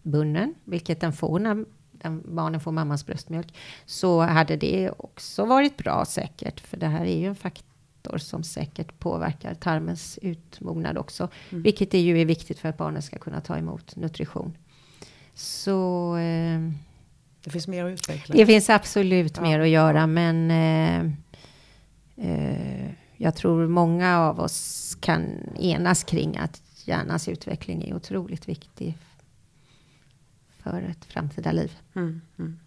bunnen, 0.02 0.54
vilket 0.64 1.00
den 1.00 1.12
får 1.12 1.38
när 1.38 1.64
den, 2.02 2.22
barnen 2.34 2.60
får 2.60 2.72
mammas 2.72 3.06
bröstmjölk, 3.06 3.54
så 3.86 4.20
hade 4.20 4.56
det 4.56 4.90
också 4.96 5.44
varit 5.44 5.76
bra 5.76 6.04
säkert. 6.04 6.60
För 6.60 6.76
det 6.76 6.86
här 6.86 7.04
är 7.04 7.18
ju 7.18 7.26
en 7.26 7.34
faktor 7.34 8.18
som 8.18 8.42
säkert 8.42 8.98
påverkar 8.98 9.54
tarmens 9.54 10.18
utmognad 10.22 10.98
också. 10.98 11.28
Mm. 11.50 11.62
Vilket 11.62 11.94
är 11.94 11.98
ju 11.98 12.20
är 12.20 12.24
viktigt 12.24 12.58
för 12.58 12.68
att 12.68 12.78
barnen 12.78 13.02
ska 13.02 13.18
kunna 13.18 13.40
ta 13.40 13.56
emot 13.56 13.96
nutrition. 13.96 14.56
Så... 15.34 16.16
Eh, 16.16 16.60
det 17.44 17.50
finns 17.50 17.68
mer 17.68 17.84
att 17.84 17.92
utveckla. 17.92 18.34
Det 18.34 18.46
finns 18.46 18.70
absolut 18.70 19.36
ja. 19.36 19.42
mer 19.42 19.60
att 19.60 19.68
göra, 19.68 20.06
men 20.06 20.50
eh, 20.50 21.12
eh, 22.16 22.90
jag 23.16 23.36
tror 23.36 23.68
många 23.68 24.18
av 24.18 24.40
oss 24.40 24.96
kan 25.00 25.24
enas 25.58 26.04
kring 26.04 26.36
att 26.36 26.62
hjärnans 26.84 27.28
utveckling 27.28 27.88
är 27.88 27.94
otroligt 27.94 28.48
viktig 28.48 28.98
för 30.62 30.82
ett 30.82 31.04
framtida 31.04 31.52
liv. 31.52 31.72
Mm, 31.94 32.20
mm. 32.38 32.58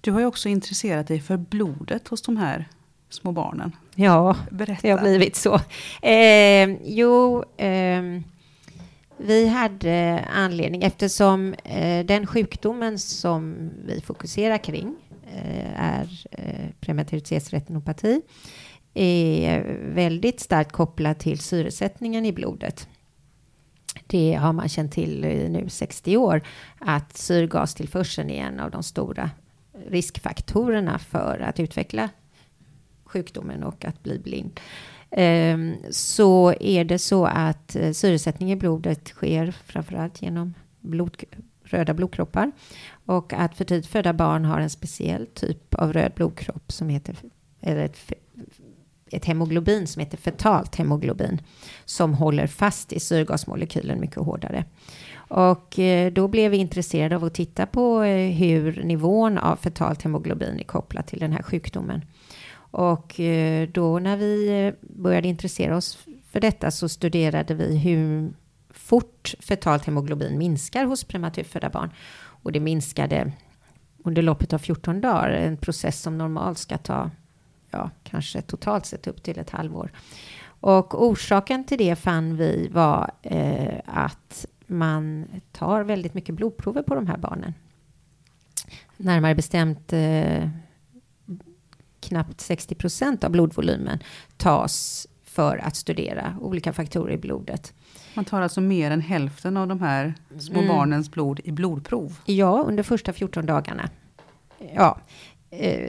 Du 0.00 0.12
har 0.12 0.20
ju 0.20 0.26
också 0.26 0.48
intresserat 0.48 1.06
dig 1.06 1.20
för 1.20 1.36
blodet 1.36 2.08
hos 2.08 2.22
de 2.22 2.36
här 2.36 2.68
små 3.08 3.32
barnen. 3.32 3.76
Ja, 3.94 4.36
Berätta. 4.50 4.80
det 4.82 4.90
har 4.90 5.00
blivit 5.00 5.36
så. 5.36 5.60
Eh, 6.02 6.70
jo, 6.84 7.44
eh, 7.56 8.02
vi 9.16 9.48
hade 9.48 10.24
anledning 10.34 10.82
eftersom 10.82 11.54
eh, 11.64 12.06
den 12.06 12.26
sjukdomen 12.26 12.98
som 12.98 13.70
vi 13.86 14.00
fokuserar 14.00 14.58
kring 14.58 14.96
eh, 15.34 15.82
är 15.82 16.24
eh, 16.30 16.66
prematuritetsretinopati 16.80 18.22
är 18.94 19.78
väldigt 19.94 20.40
starkt 20.40 20.72
kopplad 20.72 21.18
till 21.18 21.38
syresättningen 21.38 22.26
i 22.26 22.32
blodet. 22.32 22.88
Det 24.06 24.34
har 24.34 24.52
man 24.52 24.68
känt 24.68 24.92
till 24.92 25.24
i 25.24 25.48
nu 25.48 25.68
60 25.68 26.16
år 26.16 26.42
att 26.78 27.16
syrgastillförseln 27.16 28.30
är 28.30 28.44
en 28.44 28.60
av 28.60 28.70
de 28.70 28.82
stora 28.82 29.30
riskfaktorerna 29.88 30.98
för 30.98 31.44
att 31.48 31.60
utveckla 31.60 32.08
sjukdomen 33.04 33.62
och 33.62 33.84
att 33.84 34.02
bli 34.02 34.18
blind. 34.18 34.60
Ehm, 35.10 35.74
så 35.90 36.54
är 36.60 36.84
det 36.84 36.98
så 36.98 37.26
att 37.26 37.76
eh, 37.76 37.92
syresättning 37.92 38.52
i 38.52 38.56
blodet 38.56 39.08
sker 39.08 39.50
framförallt 39.50 40.22
genom 40.22 40.54
blod, 40.80 41.24
röda 41.62 41.94
blodkroppar 41.94 42.52
och 43.06 43.32
att 43.32 43.56
för 43.56 43.64
tidigt 43.64 43.86
födda 43.86 44.12
barn 44.12 44.44
har 44.44 44.60
en 44.60 44.70
speciell 44.70 45.26
typ 45.26 45.74
av 45.74 45.92
röd 45.92 46.12
blodkropp 46.14 46.72
som 46.72 46.88
heter 46.88 47.16
eller 47.60 47.84
ett, 47.84 48.12
ett 49.12 49.24
hemoglobin 49.24 49.86
som 49.86 50.00
heter 50.00 50.16
fetalt 50.16 50.76
hemoglobin 50.76 51.40
som 51.84 52.14
håller 52.14 52.46
fast 52.46 52.92
i 52.92 53.00
syrgasmolekylen 53.00 54.00
mycket 54.00 54.16
hårdare. 54.16 54.64
Och 55.14 55.78
eh, 55.78 56.12
då 56.12 56.28
blev 56.28 56.50
vi 56.50 56.56
intresserade 56.56 57.16
av 57.16 57.24
att 57.24 57.34
titta 57.34 57.66
på 57.66 58.02
eh, 58.02 58.30
hur 58.30 58.84
nivån 58.84 59.38
av 59.38 59.56
fetalt 59.56 60.02
hemoglobin 60.02 60.58
är 60.60 60.64
kopplat 60.64 61.06
till 61.06 61.20
den 61.20 61.32
här 61.32 61.42
sjukdomen. 61.42 62.04
Och 62.54 63.20
eh, 63.20 63.68
då 63.68 63.98
när 63.98 64.16
vi 64.16 64.72
började 64.80 65.28
intressera 65.28 65.76
oss 65.76 65.98
för 66.30 66.40
detta 66.40 66.70
så 66.70 66.88
studerade 66.88 67.54
vi 67.54 67.78
hur 67.78 68.32
fort 68.70 69.34
fetalt 69.40 69.84
hemoglobin 69.84 70.38
minskar 70.38 70.84
hos 70.84 71.04
prematurfödda 71.04 71.70
barn. 71.70 71.90
Och 72.14 72.52
det 72.52 72.60
minskade 72.60 73.32
under 74.04 74.22
loppet 74.22 74.52
av 74.52 74.58
14 74.58 75.00
dagar, 75.00 75.30
en 75.30 75.56
process 75.56 76.00
som 76.00 76.18
normalt 76.18 76.58
ska 76.58 76.78
ta 76.78 77.10
ja, 77.72 77.90
kanske 78.02 78.42
totalt 78.42 78.86
sett 78.86 79.06
upp 79.06 79.22
till 79.22 79.38
ett 79.38 79.50
halvår. 79.50 79.92
Och 80.44 81.04
orsaken 81.04 81.64
till 81.64 81.78
det 81.78 81.96
fann 81.96 82.36
vi 82.36 82.68
var 82.72 83.10
eh, 83.22 83.80
att 83.86 84.46
man 84.66 85.26
tar 85.52 85.82
väldigt 85.82 86.14
mycket 86.14 86.34
blodprover 86.34 86.82
på 86.82 86.94
de 86.94 87.06
här 87.06 87.16
barnen. 87.16 87.54
Närmare 88.96 89.34
bestämt 89.34 89.92
eh, 89.92 90.48
knappt 92.00 92.40
60 92.40 92.74
procent 92.74 93.24
av 93.24 93.30
blodvolymen 93.30 93.98
tas 94.36 95.06
för 95.24 95.58
att 95.58 95.76
studera 95.76 96.36
olika 96.40 96.72
faktorer 96.72 97.14
i 97.14 97.18
blodet. 97.18 97.74
Man 98.14 98.24
tar 98.24 98.42
alltså 98.42 98.60
mer 98.60 98.90
än 98.90 99.00
hälften 99.00 99.56
av 99.56 99.68
de 99.68 99.80
här 99.80 100.14
små 100.38 100.58
mm. 100.58 100.68
barnens 100.68 101.10
blod 101.10 101.40
i 101.44 101.52
blodprov? 101.52 102.18
Ja, 102.24 102.64
under 102.66 102.82
första 102.82 103.12
14 103.12 103.46
dagarna. 103.46 103.90
Ja, 104.74 104.98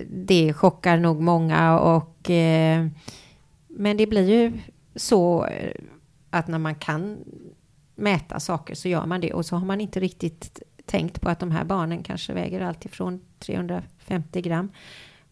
det 0.10 0.54
chockar 0.54 0.98
nog 0.98 1.22
många 1.22 1.80
och 1.80 2.30
eh, 2.30 2.88
men 3.68 3.98
det 3.98 4.08
blir 4.08 4.30
ju 4.30 4.60
så 4.96 5.46
eh, 5.46 5.72
att 6.30 6.48
när 6.48 6.60
man 6.60 6.76
kan 6.76 7.18
mäta 7.96 8.40
saker 8.40 8.76
så 8.76 8.88
gör 8.88 9.06
man 9.06 9.22
det 9.22 9.34
och 9.34 9.46
så 9.46 9.56
har 9.56 9.66
man 9.66 9.82
inte 9.82 10.00
riktigt 10.00 10.62
tänkt 10.86 11.22
på 11.22 11.30
att 11.30 11.40
de 11.40 11.52
här 11.52 11.64
barnen 11.64 12.04
kanske 12.04 12.34
väger 12.34 12.62
alltifrån 12.62 13.22
350 13.40 14.42
gram 14.42 14.72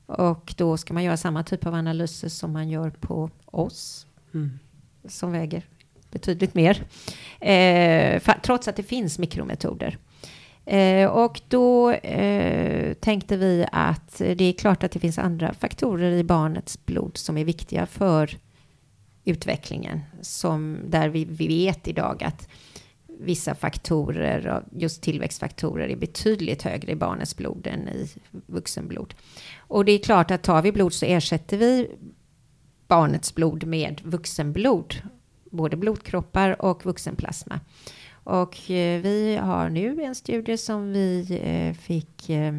och 0.06 0.54
då 0.58 0.78
ska 0.78 0.94
man 0.94 1.04
göra 1.04 1.18
samma 1.18 1.44
typ 1.44 1.66
av 1.66 1.74
analyser 1.74 2.30
som 2.30 2.54
man 2.54 2.70
gör 2.70 2.90
på 2.90 3.30
oss 3.46 4.08
mm. 4.34 4.60
som 5.06 5.32
väger 5.32 5.66
betydligt 6.12 6.54
mer. 6.54 6.84
Eh, 7.40 8.22
trots 8.42 8.68
att 8.68 8.76
det 8.76 8.84
finns 8.84 9.20
mikrometoder. 9.20 9.98
Eh, 10.66 11.10
och 11.10 11.42
då 11.48 11.92
eh, 11.92 12.94
tänkte 12.94 13.38
vi 13.38 13.66
att 13.72 14.18
det 14.18 14.44
är 14.44 14.54
klart 14.54 14.84
att 14.84 14.92
det 14.92 15.00
finns 15.00 15.20
andra 15.20 15.54
faktorer 15.54 16.12
i 16.12 16.24
barnets 16.24 16.86
blod 16.86 17.18
som 17.18 17.38
är 17.38 17.46
viktiga 17.46 17.86
för 17.86 18.38
utvecklingen. 19.26 20.02
Som 20.22 20.80
där 20.86 21.10
vi, 21.10 21.26
vi 21.26 21.48
vet 21.48 21.88
idag 21.88 22.24
att 22.24 22.48
vissa 23.20 23.56
faktorer, 23.56 24.64
just 24.72 25.02
tillväxtfaktorer, 25.02 25.90
är 25.90 25.96
betydligt 25.96 26.62
högre 26.62 26.92
i 26.92 26.96
barnets 26.96 27.38
blod 27.38 27.68
än 27.68 27.88
i 27.90 28.10
vuxenblod. 28.46 29.14
Och 29.58 29.86
det 29.86 29.92
är 29.92 30.00
klart 30.00 30.32
att 30.32 30.44
tar 30.44 30.62
vi 30.62 30.72
blod 30.72 30.94
så 30.94 31.06
ersätter 31.06 31.58
vi 31.58 31.92
barnets 32.88 33.36
blod 33.36 33.66
med 33.66 34.02
vuxenblod, 34.04 34.96
både 35.52 35.78
blodkroppar 35.78 36.62
och 36.62 36.86
vuxenplasma. 36.86 37.60
Och 38.24 38.72
eh, 38.72 39.02
vi 39.02 39.36
har 39.36 39.70
nu 39.70 40.04
en 40.04 40.16
studie 40.16 40.58
som 40.58 40.94
vi 40.94 41.40
eh, 41.44 41.74
fick 41.74 42.30
eh, 42.30 42.54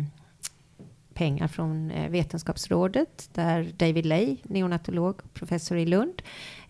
pengar 1.15 1.49
från 1.49 1.93
Vetenskapsrådet 2.11 3.31
där 3.33 3.73
David 3.77 4.07
Lay, 4.07 4.37
neonatolog, 4.43 5.21
professor 5.35 5.79
i 5.79 5.87
Lund, 5.87 6.23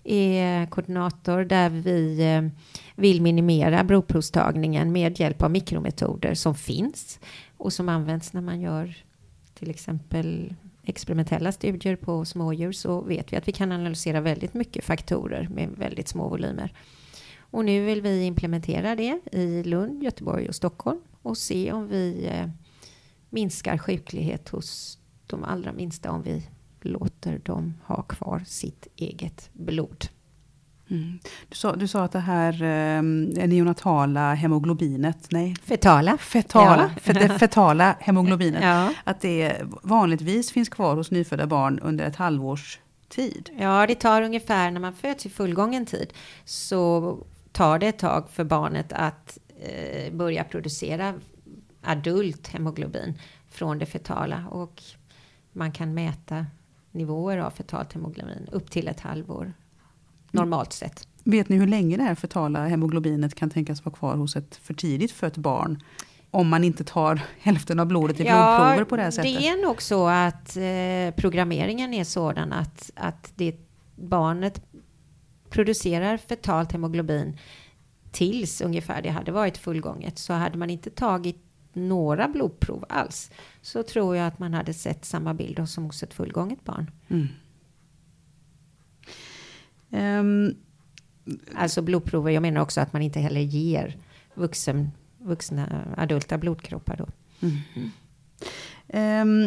är 0.05 0.67
koordinator 0.67 1.45
där 1.45 1.71
vi 1.71 2.51
vill 2.97 3.23
minimera 3.23 3.85
blodprovstagningen 3.85 4.93
med 4.93 5.21
hjälp 5.21 5.43
av 5.43 5.51
mikrometoder 5.51 6.35
som 6.35 6.55
finns 6.55 7.21
och 7.57 7.73
som 7.73 7.89
används 7.89 8.33
när 8.33 8.41
man 8.41 8.61
gör 8.61 8.95
till 9.55 9.71
exempel 9.71 10.55
experimentella 10.85 11.53
studier 11.53 11.97
på 11.97 12.25
smådjur 12.25 12.73
så 12.73 13.01
vet 13.01 13.33
vi 13.33 13.37
att 13.37 13.49
vi 13.49 13.53
kan 13.53 13.73
analysera 13.73 14.21
väldigt 14.21 14.55
mycket 14.55 14.85
faktorer 14.85 15.49
med 15.49 15.69
väldigt 15.69 16.09
små 16.09 16.29
volymer. 16.29 16.73
Och 17.53 17.65
nu 17.65 17.85
vill 17.85 18.03
vi 18.03 18.23
implementera 18.25 18.97
det 18.97 19.21
i 19.33 19.63
Lund, 19.63 20.03
Göteborg 20.03 20.49
och 20.49 20.55
Stockholm 20.55 21.01
och 21.23 21.39
se 21.39 21.73
om 21.73 21.89
vi 21.89 22.29
eh, 22.33 22.49
minskar 23.31 23.79
sjuklighet 23.79 24.49
hos 24.49 24.99
de 25.27 25.45
allra 25.45 25.73
minsta 25.73 26.11
om 26.11 26.23
vi 26.23 26.47
låter 26.81 27.39
dem 27.39 27.75
ha 27.85 28.03
kvar 28.03 28.43
sitt 28.47 28.87
eget 28.97 29.51
blod. 29.53 30.07
Mm. 30.91 31.19
Du, 31.49 31.57
sa, 31.57 31.77
du 31.77 31.89
sa 31.89 32.05
att 32.05 32.13
det 32.13 32.19
här 32.19 32.63
eh, 32.63 33.03
neonatala 33.03 34.35
hemoglobinet, 34.35 35.27
nej? 35.31 35.55
Fetala. 35.63 36.19
Fetala, 36.19 36.91
ja. 37.05 37.13
det 37.13 37.39
fetala 37.39 37.97
hemoglobinet. 38.01 38.63
Ja. 38.73 38.93
Att 39.05 39.21
det 39.21 39.63
vanligtvis 39.83 40.53
finns 40.53 40.69
kvar 40.69 40.97
hos 40.97 41.11
nyfödda 41.11 41.47
barn 41.47 41.79
under 41.79 42.05
ett 42.05 42.17
halvårs 42.17 42.81
tid. 43.09 43.51
Ja, 43.59 43.87
det 43.87 43.95
tar 43.95 44.23
ungefär 44.23 44.71
när 44.71 44.81
man 44.81 44.95
föds 44.95 45.27
i 45.27 45.31
fullgången 45.31 45.87
tid 45.87 46.13
så 46.45 47.19
tar 47.53 47.79
det 47.79 47.87
ett 47.87 47.99
tag 47.99 48.31
för 48.31 48.45
barnet 48.45 48.93
att 48.93 49.39
eh, 49.61 50.13
börja 50.13 50.45
producera 50.45 51.15
adult 51.83 52.49
hemoglobin 52.49 53.19
från 53.51 53.79
det 53.79 53.87
fetala 53.87 54.45
och 54.51 54.83
man 55.53 55.73
kan 55.73 55.95
mäta 55.95 56.47
nivåer 56.91 57.39
av 57.39 57.51
fetalt 57.51 57.93
hemoglobin 57.93 58.49
upp 58.53 58.71
till 58.71 58.89
ett 58.89 59.01
halvår 59.01 59.53
normalt 60.31 60.73
sett. 60.73 61.09
Vet 61.25 61.49
ni 61.49 61.57
hur 61.57 61.67
länge 61.67 61.97
det 61.97 62.03
här 62.03 62.15
fetala 62.15 62.67
hemoglobinet 62.67 63.35
kan 63.35 63.51
tänkas 63.51 63.85
vara 63.85 63.95
kvar 63.95 64.17
hos 64.17 64.37
ett 64.37 64.57
för 64.57 64.75
tidigt 64.75 65.13
fött 65.13 65.37
barn? 65.37 65.83
Om 66.31 66.49
man 66.49 66.65
inte 66.65 66.85
tar 66.85 67.21
hälften 67.41 67.81
av 67.81 67.87
blodet 67.87 68.21
i 68.21 68.25
ja, 68.25 68.57
blodprover 68.57 68.85
på 68.85 68.97
det 68.97 69.03
här 69.03 69.11
sättet. 69.11 69.39
Det 69.39 69.49
är 69.49 69.67
nog 69.67 69.83
så 69.83 70.09
att 70.09 70.57
eh, 70.57 71.21
programmeringen 71.21 71.95
är 71.95 72.05
sådan 72.05 72.53
att, 72.53 72.91
att 72.95 73.33
det, 73.37 73.57
barnet 73.97 74.63
producerar 75.53 76.17
fetalt 76.17 76.73
hemoglobin 76.73 77.39
tills 78.11 78.61
ungefär 78.61 79.03
det 79.03 79.11
hade 79.11 79.33
varit 79.33 79.59
fullgånget. 79.59 80.19
Så 80.19 80.33
hade 80.33 80.59
man 80.59 80.71
inte 80.71 80.91
tagit 80.91 81.37
några 81.73 82.29
blodprov 82.29 82.85
alls 82.89 83.31
så 83.63 83.83
tror 83.83 84.17
jag 84.17 84.27
att 84.27 84.39
man 84.39 84.55
hade 84.55 84.75
sett 84.75 85.05
samma 85.05 85.35
bild 85.35 85.69
som 85.69 85.85
hos 85.85 86.03
ett 86.03 86.15
fullgånget 86.15 86.65
barn. 86.65 86.91
Mm. 87.09 87.29
Um, 89.91 90.55
alltså 91.55 91.83
blodprover, 91.83 92.31
jag 92.31 92.43
menar 92.43 92.61
också 92.61 92.81
att 92.81 92.93
man 92.93 93.03
inte 93.03 93.21
heller 93.21 93.41
ger 93.41 93.97
vuxen, 94.35 94.91
vuxna 95.19 95.95
adulta 95.97 96.39
blodkroppar 96.39 96.97
då. 96.97 97.09
Mm. 97.41 97.91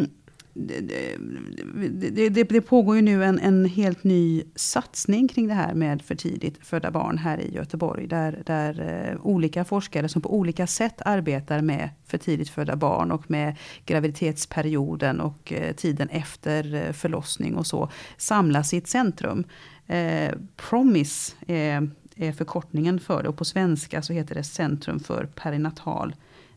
Um, 0.02 0.10
det, 0.58 2.28
det, 2.28 2.44
det, 2.44 2.60
pågår 2.60 2.96
ju 2.96 3.02
nu 3.02 3.24
en, 3.24 3.38
en 3.38 3.64
helt 3.64 4.04
ny 4.04 4.42
satsning 4.54 5.28
kring 5.28 5.48
det 5.48 5.54
här 5.54 5.74
med 5.74 6.02
för 6.02 6.14
tidigt 6.14 6.66
födda 6.66 6.90
barn 6.90 7.18
här 7.18 7.40
i 7.40 7.54
Göteborg. 7.54 8.06
Där, 8.06 8.42
där 8.46 8.80
eh, 9.10 9.26
olika 9.26 9.64
forskare 9.64 10.08
som 10.08 10.22
på 10.22 10.34
olika 10.34 10.66
sätt 10.66 11.02
arbetar 11.04 11.60
med 11.60 11.90
för 12.06 12.18
tidigt 12.18 12.50
födda 12.50 12.76
barn 12.76 13.12
och 13.12 13.30
med 13.30 13.56
graviditetsperioden 13.86 15.20
och 15.20 15.52
eh, 15.52 15.72
tiden 15.74 16.08
efter 16.08 16.74
eh, 16.74 16.92
förlossning 16.92 17.56
och 17.56 17.66
så 17.66 17.90
samlas 18.16 18.74
i 18.74 18.76
ett 18.76 18.88
centrum. 18.88 19.44
Eh, 19.86 20.32
Promise 20.56 21.32
är, 21.46 21.90
är 22.16 22.32
förkortningen 22.32 23.00
för 23.00 23.22
det 23.22 23.28
och 23.28 23.36
på 23.36 23.44
svenska 23.44 24.02
så 24.02 24.12
heter 24.12 24.34
det 24.34 24.44
Centrum 24.44 25.00
för 25.00 25.26
perinatal 25.26 26.14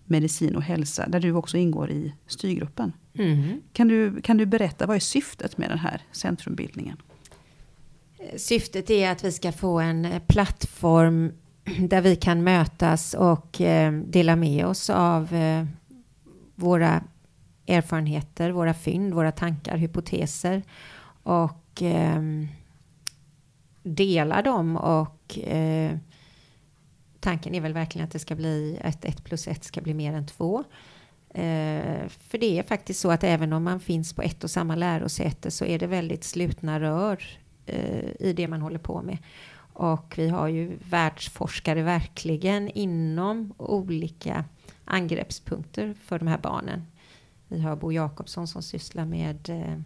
medicin 0.10 0.56
och 0.56 0.64
hälsa, 0.64 1.08
där 1.08 1.20
du 1.20 1.34
också 1.34 1.58
ingår 1.58 1.92
i 1.92 2.14
styrgruppen. 2.28 2.94
Mm. 3.14 3.62
Kan, 3.74 3.88
du, 3.88 4.22
kan 4.22 4.38
du 4.38 4.46
berätta, 4.46 4.86
vad 4.86 4.96
är 4.96 5.00
syftet 5.00 5.58
med 5.58 5.70
den 5.70 5.80
här 5.80 6.02
centrumbildningen? 6.12 6.98
Syftet 8.38 8.90
är 8.90 9.12
att 9.12 9.24
vi 9.24 9.32
ska 9.32 9.52
få 9.52 9.80
en 9.80 10.08
plattform 10.28 11.32
där 11.80 12.02
vi 12.02 12.16
kan 12.16 12.44
mötas 12.44 13.14
och 13.14 13.62
eh, 13.62 13.92
dela 13.94 14.36
med 14.36 14.66
oss 14.66 14.90
av 14.90 15.34
eh, 15.34 15.66
våra 16.56 17.04
erfarenheter, 17.68 18.52
våra 18.52 18.74
fynd, 18.74 19.14
våra 19.14 19.32
tankar, 19.32 19.78
hypoteser 19.78 20.64
och 21.24 21.82
eh, 21.82 22.22
dela 23.84 24.42
dem 24.42 24.78
och 24.78 25.40
tanken 27.20 27.56
är 27.56 27.62
väl 27.62 27.74
verkligen 27.74 28.06
att 28.06 28.12
det 28.12 28.20
ska 28.20 28.36
bli 28.36 28.80
att 28.84 29.06
ett 29.06 29.24
plus 29.24 29.48
ett 29.48 29.64
ska 29.64 29.82
bli 29.82 29.94
mer 29.94 30.14
än 30.14 30.28
två. 30.28 30.64
Eh, 31.30 32.08
för 32.08 32.38
det 32.38 32.60
är 32.60 32.64
faktiskt 32.64 33.00
så 33.00 33.12
att 33.12 33.24
även 33.24 33.54
om 33.54 33.64
man 33.64 33.80
finns 33.80 34.14
på 34.14 34.22
ett 34.22 34.44
och 34.44 34.52
samma 34.52 34.76
lärosäte 34.76 35.52
så 35.52 35.66
är 35.66 35.80
det 35.80 35.88
väldigt 35.88 36.24
slutna 36.24 36.80
rör 36.80 37.24
eh, 37.66 38.10
i 38.20 38.34
det 38.34 38.48
man 38.48 38.62
håller 38.62 38.80
på 38.80 39.02
med. 39.02 39.18
Och 39.74 40.14
vi 40.18 40.30
har 40.30 40.48
ju 40.48 40.78
världsforskare 40.90 41.84
verkligen 41.84 42.70
inom 42.70 43.54
olika 43.58 44.46
angreppspunkter 44.86 45.94
för 46.04 46.20
de 46.20 46.28
här 46.28 46.38
barnen. 46.38 46.86
Vi 47.48 47.62
har 47.62 47.76
Bo 47.76 47.92
Jakobsson 47.92 48.48
som 48.48 48.64
sysslar 48.64 49.06
med 49.06 49.50
eh, 49.50 49.80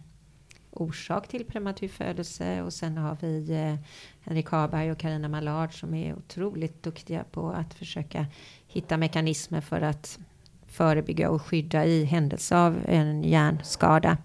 orsak 0.74 1.28
till 1.28 1.44
prematur 1.44 1.88
födelse 1.88 2.62
och 2.62 2.72
sen 2.72 2.98
har 2.98 3.16
vi 3.20 3.52
eh, 3.52 3.74
Henrik 4.20 4.50
Haberg 4.50 4.92
och 4.92 4.98
Karina 4.98 5.28
Mallard 5.28 5.80
som 5.80 5.94
är 5.94 6.14
otroligt 6.14 6.82
duktiga 6.82 7.24
på 7.24 7.50
att 7.50 7.74
försöka 7.74 8.26
hitta 8.66 8.96
mekanismer 8.96 9.60
för 9.60 9.80
att 9.80 10.18
förebygga 10.66 11.30
och 11.30 11.42
skydda 11.42 11.84
i 11.84 12.04
händelse 12.04 12.56
av 12.56 12.78
en 12.86 13.24
hjärnskada. 13.24 14.18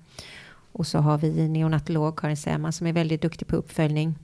Och 0.71 0.87
så 0.87 0.99
har 0.99 1.17
vi 1.17 1.49
neonatolog 1.49 2.19
Karin 2.19 2.37
Säman 2.37 2.73
som 2.73 2.87
är 2.87 2.93
väldigt 2.93 3.21
duktig 3.21 3.47
på 3.47 3.55
uppföljning. 3.55 4.15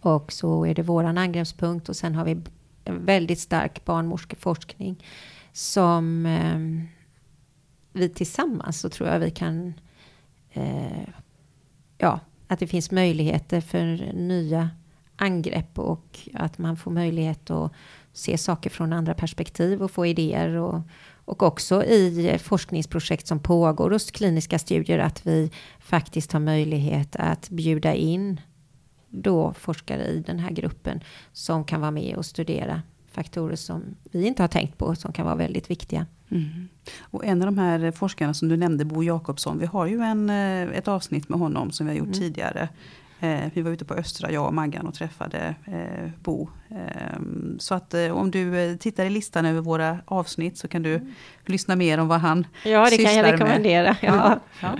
Och 0.00 0.32
så 0.32 0.66
är 0.66 0.74
det 0.74 0.82
våran 0.82 1.18
angreppspunkt 1.18 1.88
och 1.88 1.96
sen 1.96 2.14
har 2.14 2.24
vi 2.24 2.40
en 2.84 3.04
väldigt 3.04 3.40
stark 3.40 3.84
barnmorskeforskning 3.84 5.04
som 5.52 6.26
eh, 6.26 6.88
vi 7.92 8.08
tillsammans 8.08 8.80
så 8.80 8.88
tror 8.88 9.08
jag 9.08 9.18
vi 9.18 9.30
kan 9.30 9.74
eh, 10.58 11.08
ja, 11.98 12.20
att 12.46 12.58
det 12.58 12.66
finns 12.66 12.90
möjligheter 12.90 13.60
för 13.60 14.12
nya 14.12 14.70
angrepp 15.16 15.78
och 15.78 16.18
att 16.34 16.58
man 16.58 16.76
får 16.76 16.90
möjlighet 16.90 17.50
att 17.50 17.72
se 18.12 18.38
saker 18.38 18.70
från 18.70 18.92
andra 18.92 19.14
perspektiv 19.14 19.82
och 19.82 19.90
få 19.90 20.06
idéer 20.06 20.48
och, 20.48 20.80
och 21.24 21.42
också 21.42 21.84
i 21.84 22.38
forskningsprojekt 22.42 23.26
som 23.26 23.38
pågår 23.38 23.90
hos 23.90 24.10
kliniska 24.10 24.58
studier 24.58 24.98
att 24.98 25.26
vi 25.26 25.50
faktiskt 25.80 26.32
har 26.32 26.40
möjlighet 26.40 27.16
att 27.16 27.50
bjuda 27.50 27.94
in 27.94 28.40
då 29.08 29.52
forskare 29.52 30.06
i 30.06 30.20
den 30.26 30.38
här 30.38 30.50
gruppen 30.50 31.00
som 31.32 31.64
kan 31.64 31.80
vara 31.80 31.90
med 31.90 32.16
och 32.16 32.26
studera 32.26 32.82
faktorer 33.10 33.56
som 33.56 33.82
vi 34.02 34.26
inte 34.26 34.42
har 34.42 34.48
tänkt 34.48 34.78
på 34.78 34.94
som 34.94 35.12
kan 35.12 35.24
vara 35.24 35.36
väldigt 35.36 35.70
viktiga. 35.70 36.06
Mm. 36.30 36.68
Och 37.00 37.24
en 37.24 37.42
av 37.42 37.46
de 37.46 37.58
här 37.58 37.90
forskarna 37.90 38.34
som 38.34 38.48
du 38.48 38.56
nämnde, 38.56 38.84
Bo 38.84 39.02
Jakobsson, 39.02 39.58
vi 39.58 39.66
har 39.66 39.86
ju 39.86 40.00
en, 40.00 40.30
eh, 40.30 40.78
ett 40.78 40.88
avsnitt 40.88 41.28
med 41.28 41.38
honom 41.38 41.70
som 41.70 41.86
vi 41.86 41.92
har 41.92 41.98
gjort 41.98 42.16
mm. 42.16 42.18
tidigare. 42.18 42.68
Eh, 43.20 43.40
vi 43.54 43.62
var 43.62 43.70
ute 43.70 43.84
på 43.84 43.94
Östra, 43.94 44.32
jag 44.32 44.46
och 44.46 44.54
Maggan, 44.54 44.86
och 44.86 44.94
träffade 44.94 45.54
eh, 45.64 46.10
Bo. 46.22 46.48
Eh, 46.70 47.20
så 47.58 47.74
att 47.74 47.94
eh, 47.94 48.10
om 48.10 48.30
du 48.30 48.58
eh, 48.58 48.76
tittar 48.76 49.04
i 49.04 49.10
listan 49.10 49.46
över 49.46 49.60
våra 49.60 49.98
avsnitt 50.04 50.58
så 50.58 50.68
kan 50.68 50.82
du 50.82 50.94
mm. 50.94 51.14
lyssna 51.46 51.76
mer 51.76 51.98
om 51.98 52.08
vad 52.08 52.20
han 52.20 52.46
Ja, 52.64 52.90
det 52.90 52.96
kan 52.96 53.14
jag 53.14 53.32
rekommendera. 53.32 53.96
Ja. 54.02 54.40
ja. 54.60 54.76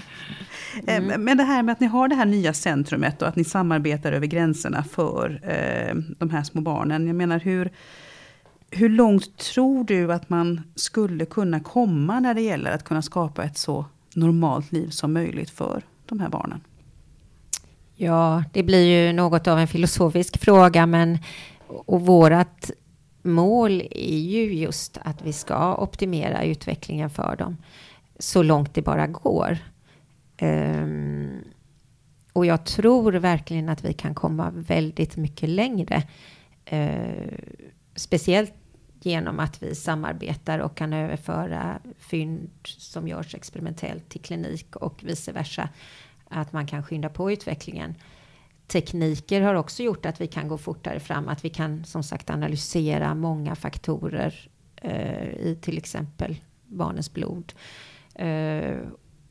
Mm. 0.87 1.25
Men 1.25 1.37
det 1.37 1.45
här 1.45 1.63
med 1.63 1.73
att 1.73 1.81
ni 1.81 1.87
har 1.87 2.09
det 2.09 2.15
här 2.15 2.27
nya 2.27 2.53
centrumet 2.53 3.23
och 3.23 3.29
att 3.29 3.37
ni 3.37 3.45
samarbetar 3.45 4.13
över 4.13 4.27
gränserna 4.27 4.85
för 4.85 5.41
de 6.19 6.31
här 6.31 6.43
små 6.43 6.61
barnen. 6.61 7.07
Jag 7.07 7.17
menar 7.17 7.39
hur 7.39 7.71
hur 8.71 8.89
långt 8.89 9.37
tror 9.37 9.85
du 9.85 10.13
att 10.13 10.31
man 10.31 10.61
skulle 10.75 11.25
kunna 11.25 11.61
komma 11.61 12.21
när 12.21 12.35
det 12.35 12.41
gäller 12.41 12.71
att 12.71 12.85
kunna 12.85 13.03
skapa 13.03 13.45
ett 13.45 13.59
så 13.59 13.85
normalt 14.15 14.73
liv 14.73 14.89
som 14.89 15.13
möjligt 15.13 15.51
för 15.51 15.83
de 16.07 16.21
här 16.21 16.29
barnen? 16.29 16.61
Ja, 17.95 18.45
det 18.53 18.63
blir 18.63 19.07
ju 19.07 19.13
något 19.13 19.47
av 19.47 19.59
en 19.59 19.69
filosofisk 19.69 20.39
fråga, 20.39 20.87
men 20.87 21.19
och 21.67 22.07
vårat 22.07 22.71
mål 23.23 23.83
är 23.91 24.19
ju 24.19 24.55
just 24.55 24.99
att 25.03 25.23
vi 25.23 25.33
ska 25.33 25.77
optimera 25.77 26.45
utvecklingen 26.45 27.11
för 27.11 27.37
dem 27.37 27.57
så 28.19 28.43
långt 28.43 28.75
det 28.75 28.83
bara 28.83 29.07
går. 29.07 29.59
Um, 30.41 31.31
och 32.33 32.47
jag 32.47 32.65
tror 32.65 33.13
verkligen 33.13 33.69
att 33.69 33.85
vi 33.85 33.93
kan 33.93 34.15
komma 34.15 34.51
väldigt 34.55 35.17
mycket 35.17 35.49
längre. 35.49 36.03
Uh, 36.73 37.39
speciellt 37.99 38.53
genom 39.01 39.41
att 39.41 39.63
vi 39.63 39.75
samarbetar 39.75 40.59
och 40.59 40.77
kan 40.77 40.93
överföra 40.93 41.79
fynd 41.99 42.51
som 42.65 43.09
görs 43.09 43.35
experimentellt 43.35 44.09
till 44.09 44.21
klinik 44.21 44.77
och 44.77 45.05
vice 45.05 45.33
versa. 45.33 45.69
Att 46.29 46.53
man 46.53 46.67
kan 46.67 46.83
skynda 46.83 47.09
på 47.09 47.33
utvecklingen. 47.33 47.95
Tekniker 48.67 49.41
har 49.41 49.55
också 49.55 49.83
gjort 49.83 50.07
att 50.07 50.21
vi 50.21 50.27
kan 50.27 50.49
gå 50.49 50.59
fortare 50.59 51.01
fram, 51.01 51.29
att 51.29 51.45
vi 51.45 51.51
kan 51.51 51.85
som 51.85 52.03
sagt 52.03 52.31
analysera 52.31 53.15
många 53.15 53.55
faktorer 53.55 54.49
eh, 54.77 55.29
i 55.29 55.59
till 55.63 55.79
exempel 55.79 56.37
barnens 56.67 57.13
blod. 57.13 57.53
Eh, 58.15 58.77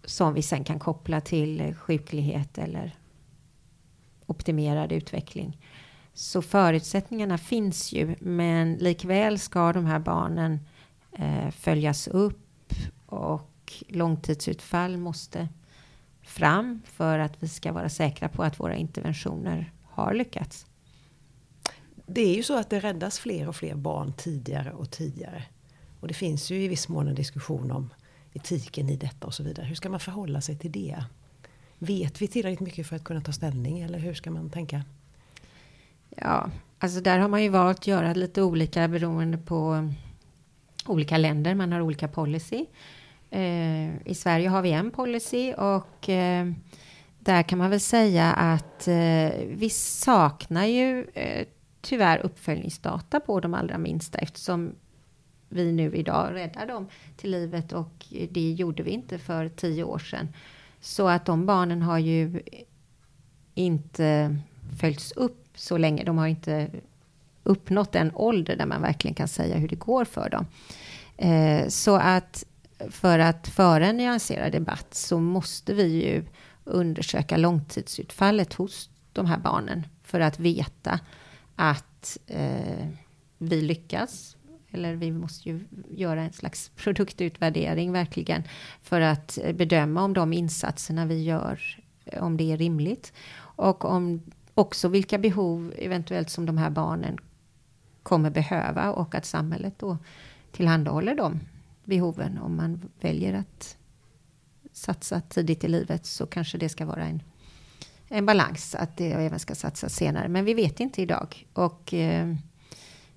som 0.04 0.34
vi 0.34 0.42
sen 0.42 0.64
kan 0.64 0.80
koppla 0.80 1.22
till 1.22 1.76
sjuklighet 1.76 2.58
eller 2.58 2.96
optimerad 4.26 4.92
utveckling. 4.92 5.58
Så 6.18 6.42
förutsättningarna 6.42 7.38
finns 7.38 7.94
ju, 7.94 8.16
men 8.20 8.74
likväl 8.74 9.40
ska 9.40 9.74
de 9.74 9.86
här 9.86 10.00
barnen 10.00 10.60
eh, 11.12 11.52
följas 11.52 12.08
upp 12.08 12.74
och 13.06 13.74
långtidsutfall 13.88 14.98
måste 14.98 15.50
fram 16.22 16.82
för 16.86 17.20
att 17.20 17.44
vi 17.44 17.48
ska 17.48 17.72
vara 17.72 17.90
säkra 17.90 18.30
på 18.30 18.44
att 18.44 18.60
våra 18.60 18.76
interventioner 18.76 19.74
har 19.84 20.14
lyckats. 20.14 20.66
Det 22.06 22.22
är 22.22 22.36
ju 22.36 22.44
så 22.44 22.60
att 22.60 22.70
det 22.70 22.80
räddas 22.80 23.20
fler 23.20 23.48
och 23.48 23.56
fler 23.56 23.76
barn 23.76 24.14
tidigare 24.14 24.72
och 24.72 24.92
tidigare. 24.92 25.44
Och 26.00 26.08
det 26.08 26.14
finns 26.14 26.52
ju 26.52 26.64
i 26.64 26.68
viss 26.68 26.88
mån 26.88 27.08
en 27.08 27.16
diskussion 27.16 27.72
om 27.72 27.90
etiken 28.34 28.90
i 28.90 28.98
detta 28.98 29.28
och 29.28 29.34
så 29.34 29.44
vidare. 29.44 29.66
Hur 29.66 29.76
ska 29.76 29.90
man 29.90 30.00
förhålla 30.00 30.42
sig 30.42 30.58
till 30.58 30.72
det? 30.72 31.04
Vet 31.80 32.22
vi 32.22 32.28
tillräckligt 32.28 32.60
mycket 32.60 32.88
för 32.88 32.96
att 32.96 33.04
kunna 33.04 33.22
ta 33.22 33.32
ställning 33.32 33.80
eller 33.80 34.00
hur 34.00 34.14
ska 34.14 34.32
man 34.32 34.50
tänka? 34.50 34.84
Ja, 36.22 36.50
alltså 36.80 37.02
där 37.02 37.20
har 37.20 37.28
man 37.28 37.44
ju 37.44 37.50
valt 37.50 37.78
att 37.78 37.88
göra 37.88 38.14
lite 38.14 38.42
olika 38.42 38.88
beroende 38.88 39.38
på 39.38 39.56
mm, 39.56 39.94
olika 40.86 41.18
länder. 41.18 41.56
Man 41.56 41.72
har 41.72 41.82
olika 41.82 42.08
policy. 42.08 42.66
Eh, 43.30 44.08
I 44.08 44.16
Sverige 44.16 44.50
har 44.50 44.62
vi 44.62 44.72
en 44.72 44.92
policy 44.92 45.54
och 45.54 46.10
eh, 46.10 46.52
där 47.20 47.44
kan 47.44 47.58
man 47.58 47.70
väl 47.70 47.80
säga 47.80 48.34
att 48.34 48.88
eh, 48.88 49.32
vi 49.48 49.70
saknar 49.72 50.66
ju 50.66 51.08
eh, 51.14 51.48
tyvärr 51.82 52.20
uppföljningsdata 52.26 53.20
på 53.20 53.40
de 53.40 53.54
allra 53.54 53.78
minsta 53.78 54.18
eftersom 54.18 54.76
vi 55.50 55.72
nu 55.72 55.96
idag 55.96 56.34
räddar 56.34 56.68
dem 56.68 56.88
till 57.18 57.32
livet 57.32 57.74
och 57.74 58.06
det 58.30 58.52
gjorde 58.52 58.84
vi 58.84 58.92
inte 58.92 59.18
för 59.18 59.50
tio 59.50 59.84
år 59.84 60.00
sedan. 60.00 60.28
Så 60.80 61.08
att 61.08 61.26
de 61.26 61.46
barnen 61.46 61.82
har 61.82 62.00
ju 62.00 62.42
inte 63.54 64.38
följts 64.80 65.12
upp 65.12 65.47
så 65.58 65.78
länge. 65.78 66.04
De 66.04 66.18
har 66.18 66.28
inte 66.28 66.70
uppnått 67.44 67.92
den 67.92 68.12
ålder 68.14 68.56
där 68.56 68.66
man 68.66 68.82
verkligen 68.82 69.16
kan 69.16 69.28
säga 69.28 69.58
hur 69.58 69.68
det 69.68 69.76
går 69.76 70.06
för 70.06 70.30
dem. 70.30 70.46
Eh, 71.18 71.68
så 71.68 71.96
att 71.96 72.46
för 72.90 73.20
att 73.20 73.48
föra 73.48 73.88
en 73.88 73.98
nyanserad 73.98 74.52
debatt 74.52 74.94
så 74.94 75.20
måste 75.20 75.74
vi 75.74 76.06
ju 76.06 76.26
undersöka 76.64 77.38
långtidsutfallet 77.38 78.54
hos 78.54 78.90
de 79.14 79.26
här 79.26 79.38
barnen 79.38 79.88
för 80.04 80.20
att 80.20 80.40
veta 80.40 81.00
att 81.56 82.18
eh, 82.28 82.88
vi 83.38 83.62
lyckas 83.62 84.38
eller 84.72 84.96
vi 84.96 85.12
måste 85.12 85.50
ju 85.50 85.60
göra 85.90 86.22
en 86.22 86.34
slags 86.34 86.72
produktutvärdering 86.76 87.92
verkligen 87.92 88.44
för 88.82 89.02
att 89.02 89.38
bedöma 89.54 90.04
om 90.04 90.14
de 90.14 90.34
insatserna 90.34 91.06
vi 91.06 91.24
gör, 91.24 91.60
om 92.20 92.38
det 92.38 92.52
är 92.52 92.58
rimligt 92.58 93.14
och 93.40 93.86
om 93.86 94.22
också 94.58 94.88
vilka 94.88 95.18
behov 95.18 95.74
eventuellt 95.78 96.30
som 96.30 96.46
de 96.46 96.58
här 96.58 96.70
barnen 96.70 97.18
kommer 98.04 98.30
behöva 98.30 98.92
och 98.92 99.16
att 99.16 99.26
samhället 99.26 99.74
då 99.80 99.98
tillhandahåller 100.52 101.16
de 101.16 101.40
behoven. 101.84 102.38
Om 102.38 102.56
man 102.56 102.90
väljer 103.02 103.34
att 103.34 103.78
satsa 104.72 105.22
tidigt 105.22 105.64
i 105.64 105.68
livet 105.68 106.06
så 106.06 106.26
kanske 106.26 106.58
det 106.58 106.70
ska 106.70 106.86
vara 106.86 107.06
en, 107.06 107.24
en 108.08 108.26
balans, 108.26 108.76
att 108.76 108.98
det 108.98 109.12
även 109.12 109.40
ska 109.40 109.56
satsas 109.56 109.96
senare. 109.96 110.28
Men 110.28 110.46
vi 110.46 110.54
vet 110.54 110.80
inte 110.80 111.02
idag. 111.02 111.48
Och 111.54 111.94
eh, 111.94 112.36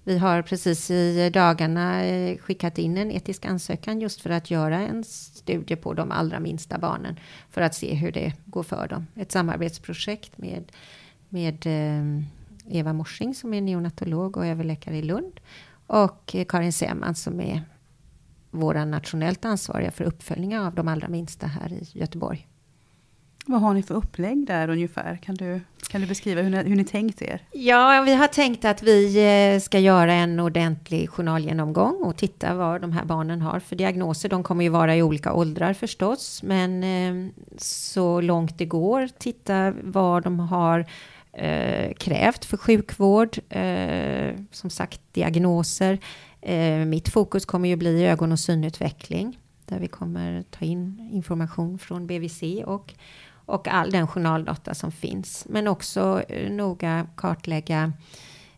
vi 0.05 0.18
har 0.18 0.42
precis 0.42 0.90
i 0.90 1.31
dagarna 1.31 2.05
eh, 2.05 2.38
skickat 2.38 2.79
in 2.79 2.98
en 2.98 3.11
etisk 3.11 3.44
ansökan 3.44 4.00
just 4.00 4.20
för 4.20 4.31
att 4.31 4.50
göra 4.50 4.79
en 4.79 5.05
studie 5.05 5.76
på 5.76 5.94
de 5.94 6.11
allra 6.11 6.40
minsta 6.40 6.79
barnen 6.79 7.20
för 7.50 7.61
att 7.61 7.74
se 7.74 7.94
hur 7.94 8.12
det 8.12 8.33
går 8.44 8.62
för 8.62 8.88
dem. 8.88 9.07
Ett 9.16 9.33
samarbetsprojekt 9.33 10.38
med, 10.38 10.72
med 11.31 11.66
eh, 11.66 12.25
Eva 12.79 12.93
Morsing 12.93 13.35
som 13.35 13.55
är 13.55 13.61
neonatolog 13.61 14.37
och 14.37 14.47
överläkare 14.47 14.97
i 14.97 15.03
Lund 15.03 15.40
och 15.87 16.37
Karin 16.49 16.73
Seman 16.73 17.14
som 17.14 17.40
är 17.40 17.62
våra 18.51 18.85
nationellt 18.85 19.45
ansvariga 19.45 19.90
för 19.90 20.05
uppföljning 20.05 20.59
av 20.59 20.75
de 20.75 20.88
allra 20.88 21.09
minsta 21.09 21.47
här 21.47 21.73
i 21.73 21.88
Göteborg. 21.93 22.47
Vad 23.47 23.61
har 23.61 23.75
ni 23.75 23.83
för 23.83 23.95
upplägg 23.95 24.47
där 24.47 24.69
ungefär? 24.69 25.16
Kan 25.16 25.35
du, 25.35 25.61
kan 25.88 26.01
du 26.01 26.07
beskriva 26.07 26.43
hur 26.43 26.51
ni, 26.51 26.57
hur 26.57 26.77
ni 26.77 26.85
tänkt 26.85 27.23
er? 27.23 27.43
Ja, 27.53 28.03
vi 28.07 28.14
har 28.14 28.27
tänkt 28.27 28.64
att 28.64 28.83
vi 28.83 29.16
eh, 29.55 29.61
ska 29.61 29.79
göra 29.79 30.12
en 30.12 30.40
ordentlig 30.40 31.11
journalgenomgång 31.11 32.03
och 32.03 32.16
titta 32.16 32.55
vad 32.55 32.81
de 32.81 32.93
här 32.93 33.05
barnen 33.05 33.43
har 33.43 33.61
för 33.61 33.77
diagnoser. 33.77 34.29
De 34.29 34.43
kommer 34.43 34.64
ju 34.64 34.71
vara 34.71 34.97
i 34.97 35.03
olika 35.03 35.33
åldrar 35.33 35.75
förstås, 35.75 36.43
men 36.43 36.85
eh, 36.85 37.33
så 37.59 38.21
långt 38.21 38.59
det 38.59 38.66
går 38.66 39.09
titta 39.19 39.75
vad 39.83 40.23
de 40.23 40.40
har 40.40 40.87
eh, 41.33 41.93
krävt 41.93 42.45
för 42.45 42.57
sjukvård, 42.57 43.38
eh, 43.49 44.35
som 44.51 44.71
sagt 44.71 45.01
diagnoser. 45.12 45.99
Eh, 46.40 46.79
mitt 46.79 47.09
fokus 47.09 47.45
kommer 47.45 47.69
ju 47.69 47.77
bli 47.77 48.07
ögon 48.07 48.33
och 48.33 48.40
synutveckling, 48.40 49.38
där 49.66 49.79
vi 49.79 49.88
kommer 49.88 50.43
ta 50.43 50.64
in 50.64 51.11
information 51.12 51.79
från 51.79 52.07
BVC 52.07 52.43
och, 52.66 52.95
och 53.31 53.69
all 53.69 53.90
den 53.90 54.07
journaldata 54.07 54.75
som 54.75 54.93
finns, 54.93 55.47
men 55.49 55.69
också 55.69 56.23
eh, 56.29 56.53
noga 56.53 57.07
kartlägga 57.16 57.93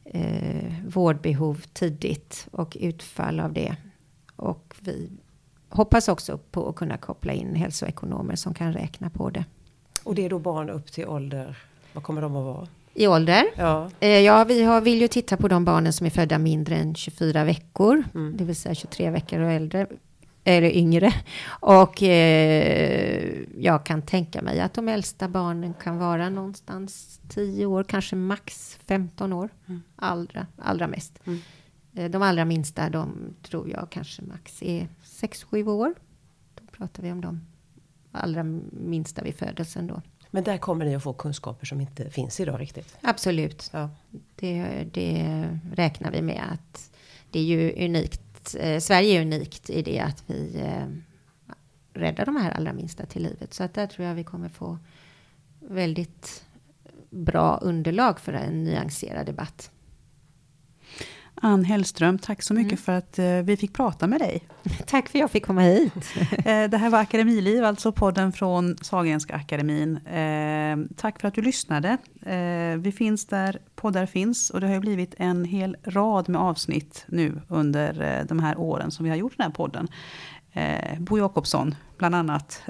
eh, 0.04 0.74
vårdbehov 0.86 1.62
tidigt 1.72 2.48
och 2.50 2.76
utfall 2.80 3.40
av 3.40 3.52
det. 3.52 3.76
Och 4.36 4.74
vi 4.80 5.10
hoppas 5.68 6.08
också 6.08 6.38
på 6.38 6.68
att 6.68 6.76
kunna 6.76 6.96
koppla 6.96 7.32
in 7.32 7.54
hälsoekonomer 7.54 8.36
som 8.36 8.54
kan 8.54 8.72
räkna 8.72 9.10
på 9.10 9.30
det. 9.30 9.44
Och 10.04 10.14
det 10.14 10.24
är 10.24 10.30
då 10.30 10.38
barn 10.38 10.70
upp 10.70 10.92
till 10.92 11.06
ålder 11.06 11.56
vad 11.92 12.02
kommer 12.02 12.22
de 12.22 12.36
att 12.36 12.44
vara? 12.44 12.68
I 12.94 13.06
ålder? 13.06 13.44
Ja. 13.56 13.90
Eh, 14.00 14.08
ja, 14.08 14.44
vi 14.44 14.62
har, 14.62 14.80
vill 14.80 15.00
ju 15.00 15.08
titta 15.08 15.36
på 15.36 15.48
de 15.48 15.64
barnen 15.64 15.92
som 15.92 16.06
är 16.06 16.10
födda 16.10 16.38
mindre 16.38 16.76
än 16.76 16.94
24 16.94 17.44
veckor, 17.44 18.04
mm. 18.14 18.36
det 18.36 18.44
vill 18.44 18.56
säga 18.56 18.74
23 18.74 19.10
veckor 19.10 19.40
och 19.40 19.50
äldre, 19.50 19.86
eller 20.44 20.76
yngre. 20.76 21.14
Och 21.46 22.02
eh, 22.02 23.40
jag 23.58 23.86
kan 23.86 24.02
tänka 24.02 24.42
mig 24.42 24.60
att 24.60 24.74
de 24.74 24.88
äldsta 24.88 25.28
barnen 25.28 25.74
kan 25.74 25.98
vara 25.98 26.30
någonstans 26.30 27.20
10 27.28 27.66
år, 27.66 27.84
kanske 27.84 28.16
max 28.16 28.78
15 28.86 29.32
år, 29.32 29.48
mm. 29.66 29.82
allra, 29.96 30.46
allra 30.58 30.86
mest. 30.86 31.18
Mm. 31.24 31.38
Eh, 31.94 32.10
de 32.10 32.22
allra 32.22 32.44
minsta, 32.44 32.90
de 32.90 33.34
tror 33.42 33.70
jag 33.70 33.90
kanske 33.90 34.22
max 34.22 34.62
är 34.62 34.88
6-7 35.04 35.68
år. 35.68 35.94
Då 36.54 36.62
pratar 36.72 37.02
vi 37.02 37.12
om 37.12 37.20
de 37.20 37.40
allra 38.12 38.42
minsta 38.72 39.22
vid 39.22 39.34
födelsen 39.34 39.86
då. 39.86 40.02
Men 40.34 40.44
där 40.44 40.58
kommer 40.58 40.84
ni 40.84 40.94
att 40.94 41.02
få 41.02 41.12
kunskaper 41.12 41.66
som 41.66 41.80
inte 41.80 42.10
finns 42.10 42.40
idag 42.40 42.60
riktigt? 42.60 42.96
Absolut. 43.00 43.70
Ja. 43.72 43.90
Det, 44.34 44.86
det 44.92 45.48
räknar 45.74 46.10
vi 46.10 46.22
med 46.22 46.42
att 46.52 46.90
det 47.30 47.38
är 47.38 47.44
ju 47.44 47.86
unikt. 47.86 48.56
Eh, 48.58 48.78
Sverige 48.78 49.18
är 49.18 49.22
unikt 49.22 49.70
i 49.70 49.82
det 49.82 50.00
att 50.00 50.24
vi 50.26 50.60
eh, 50.60 50.86
räddar 51.92 52.26
de 52.26 52.36
här 52.36 52.50
allra 52.50 52.72
minsta 52.72 53.06
till 53.06 53.22
livet. 53.22 53.54
Så 53.54 53.64
att 53.64 53.74
där 53.74 53.86
tror 53.86 54.06
jag 54.06 54.14
vi 54.14 54.24
kommer 54.24 54.48
få 54.48 54.78
väldigt 55.60 56.44
bra 57.10 57.56
underlag 57.56 58.20
för 58.20 58.32
en 58.32 58.64
nyanserad 58.64 59.26
debatt. 59.26 59.70
Ann 61.34 61.64
Hellström, 61.64 62.18
tack 62.18 62.42
så 62.42 62.54
mycket 62.54 62.72
mm. 62.72 62.82
för 62.82 62.92
att 62.92 63.18
eh, 63.18 63.26
vi 63.26 63.56
fick 63.56 63.72
prata 63.72 64.06
med 64.06 64.20
dig. 64.20 64.48
Tack 64.86 65.08
för 65.08 65.18
att 65.18 65.20
jag 65.20 65.30
fick 65.30 65.46
komma 65.46 65.60
hit. 65.60 65.92
Eh, 66.32 66.70
det 66.70 66.76
här 66.76 66.90
var 66.90 66.98
Akademiliv, 66.98 67.64
alltså 67.64 67.92
podden 67.92 68.32
från 68.32 68.76
Sahlgrenska 68.80 69.34
akademin. 69.34 69.96
Eh, 69.96 70.76
tack 70.96 71.20
för 71.20 71.28
att 71.28 71.34
du 71.34 71.42
lyssnade. 71.42 71.96
Vi 72.78 72.92
finns 72.96 73.26
där 73.26 73.58
poddar 73.74 74.06
finns 74.06 74.50
och 74.50 74.60
det 74.60 74.66
har 74.66 74.74
ju 74.74 74.80
blivit 74.80 75.14
en 75.18 75.44
hel 75.44 75.76
rad 75.84 76.28
med 76.28 76.40
avsnitt 76.40 77.04
nu 77.08 77.40
under 77.48 78.24
de 78.28 78.38
här 78.38 78.58
åren 78.58 78.90
som 78.90 79.04
vi 79.04 79.10
har 79.10 79.16
gjort 79.16 79.36
den 79.36 79.44
här 79.44 79.52
podden. 79.52 79.88
Bo 80.98 81.18
Jakobsson 81.18 81.74
bland 81.98 82.14
annat. 82.14 82.62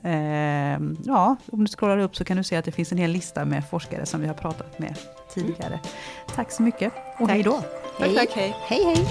Ja, 1.04 1.36
om 1.52 1.64
du 1.64 1.66
scrollar 1.66 1.98
upp 1.98 2.16
så 2.16 2.24
kan 2.24 2.36
du 2.36 2.44
se 2.44 2.56
att 2.56 2.64
det 2.64 2.72
finns 2.72 2.92
en 2.92 2.98
hel 2.98 3.10
lista 3.10 3.44
med 3.44 3.68
forskare 3.70 4.06
som 4.06 4.20
vi 4.20 4.26
har 4.26 4.34
pratat 4.34 4.78
med 4.78 4.98
tidigare. 5.34 5.66
Mm. 5.66 5.78
Tack 6.34 6.52
så 6.52 6.62
mycket 6.62 6.92
och 7.18 7.18
Tack. 7.18 7.30
hej 7.30 7.42
då! 7.42 7.62
Tack, 7.98 8.14
tack, 8.14 8.30
hej. 8.34 8.56
Hej, 8.68 8.84
hej. 8.84 9.06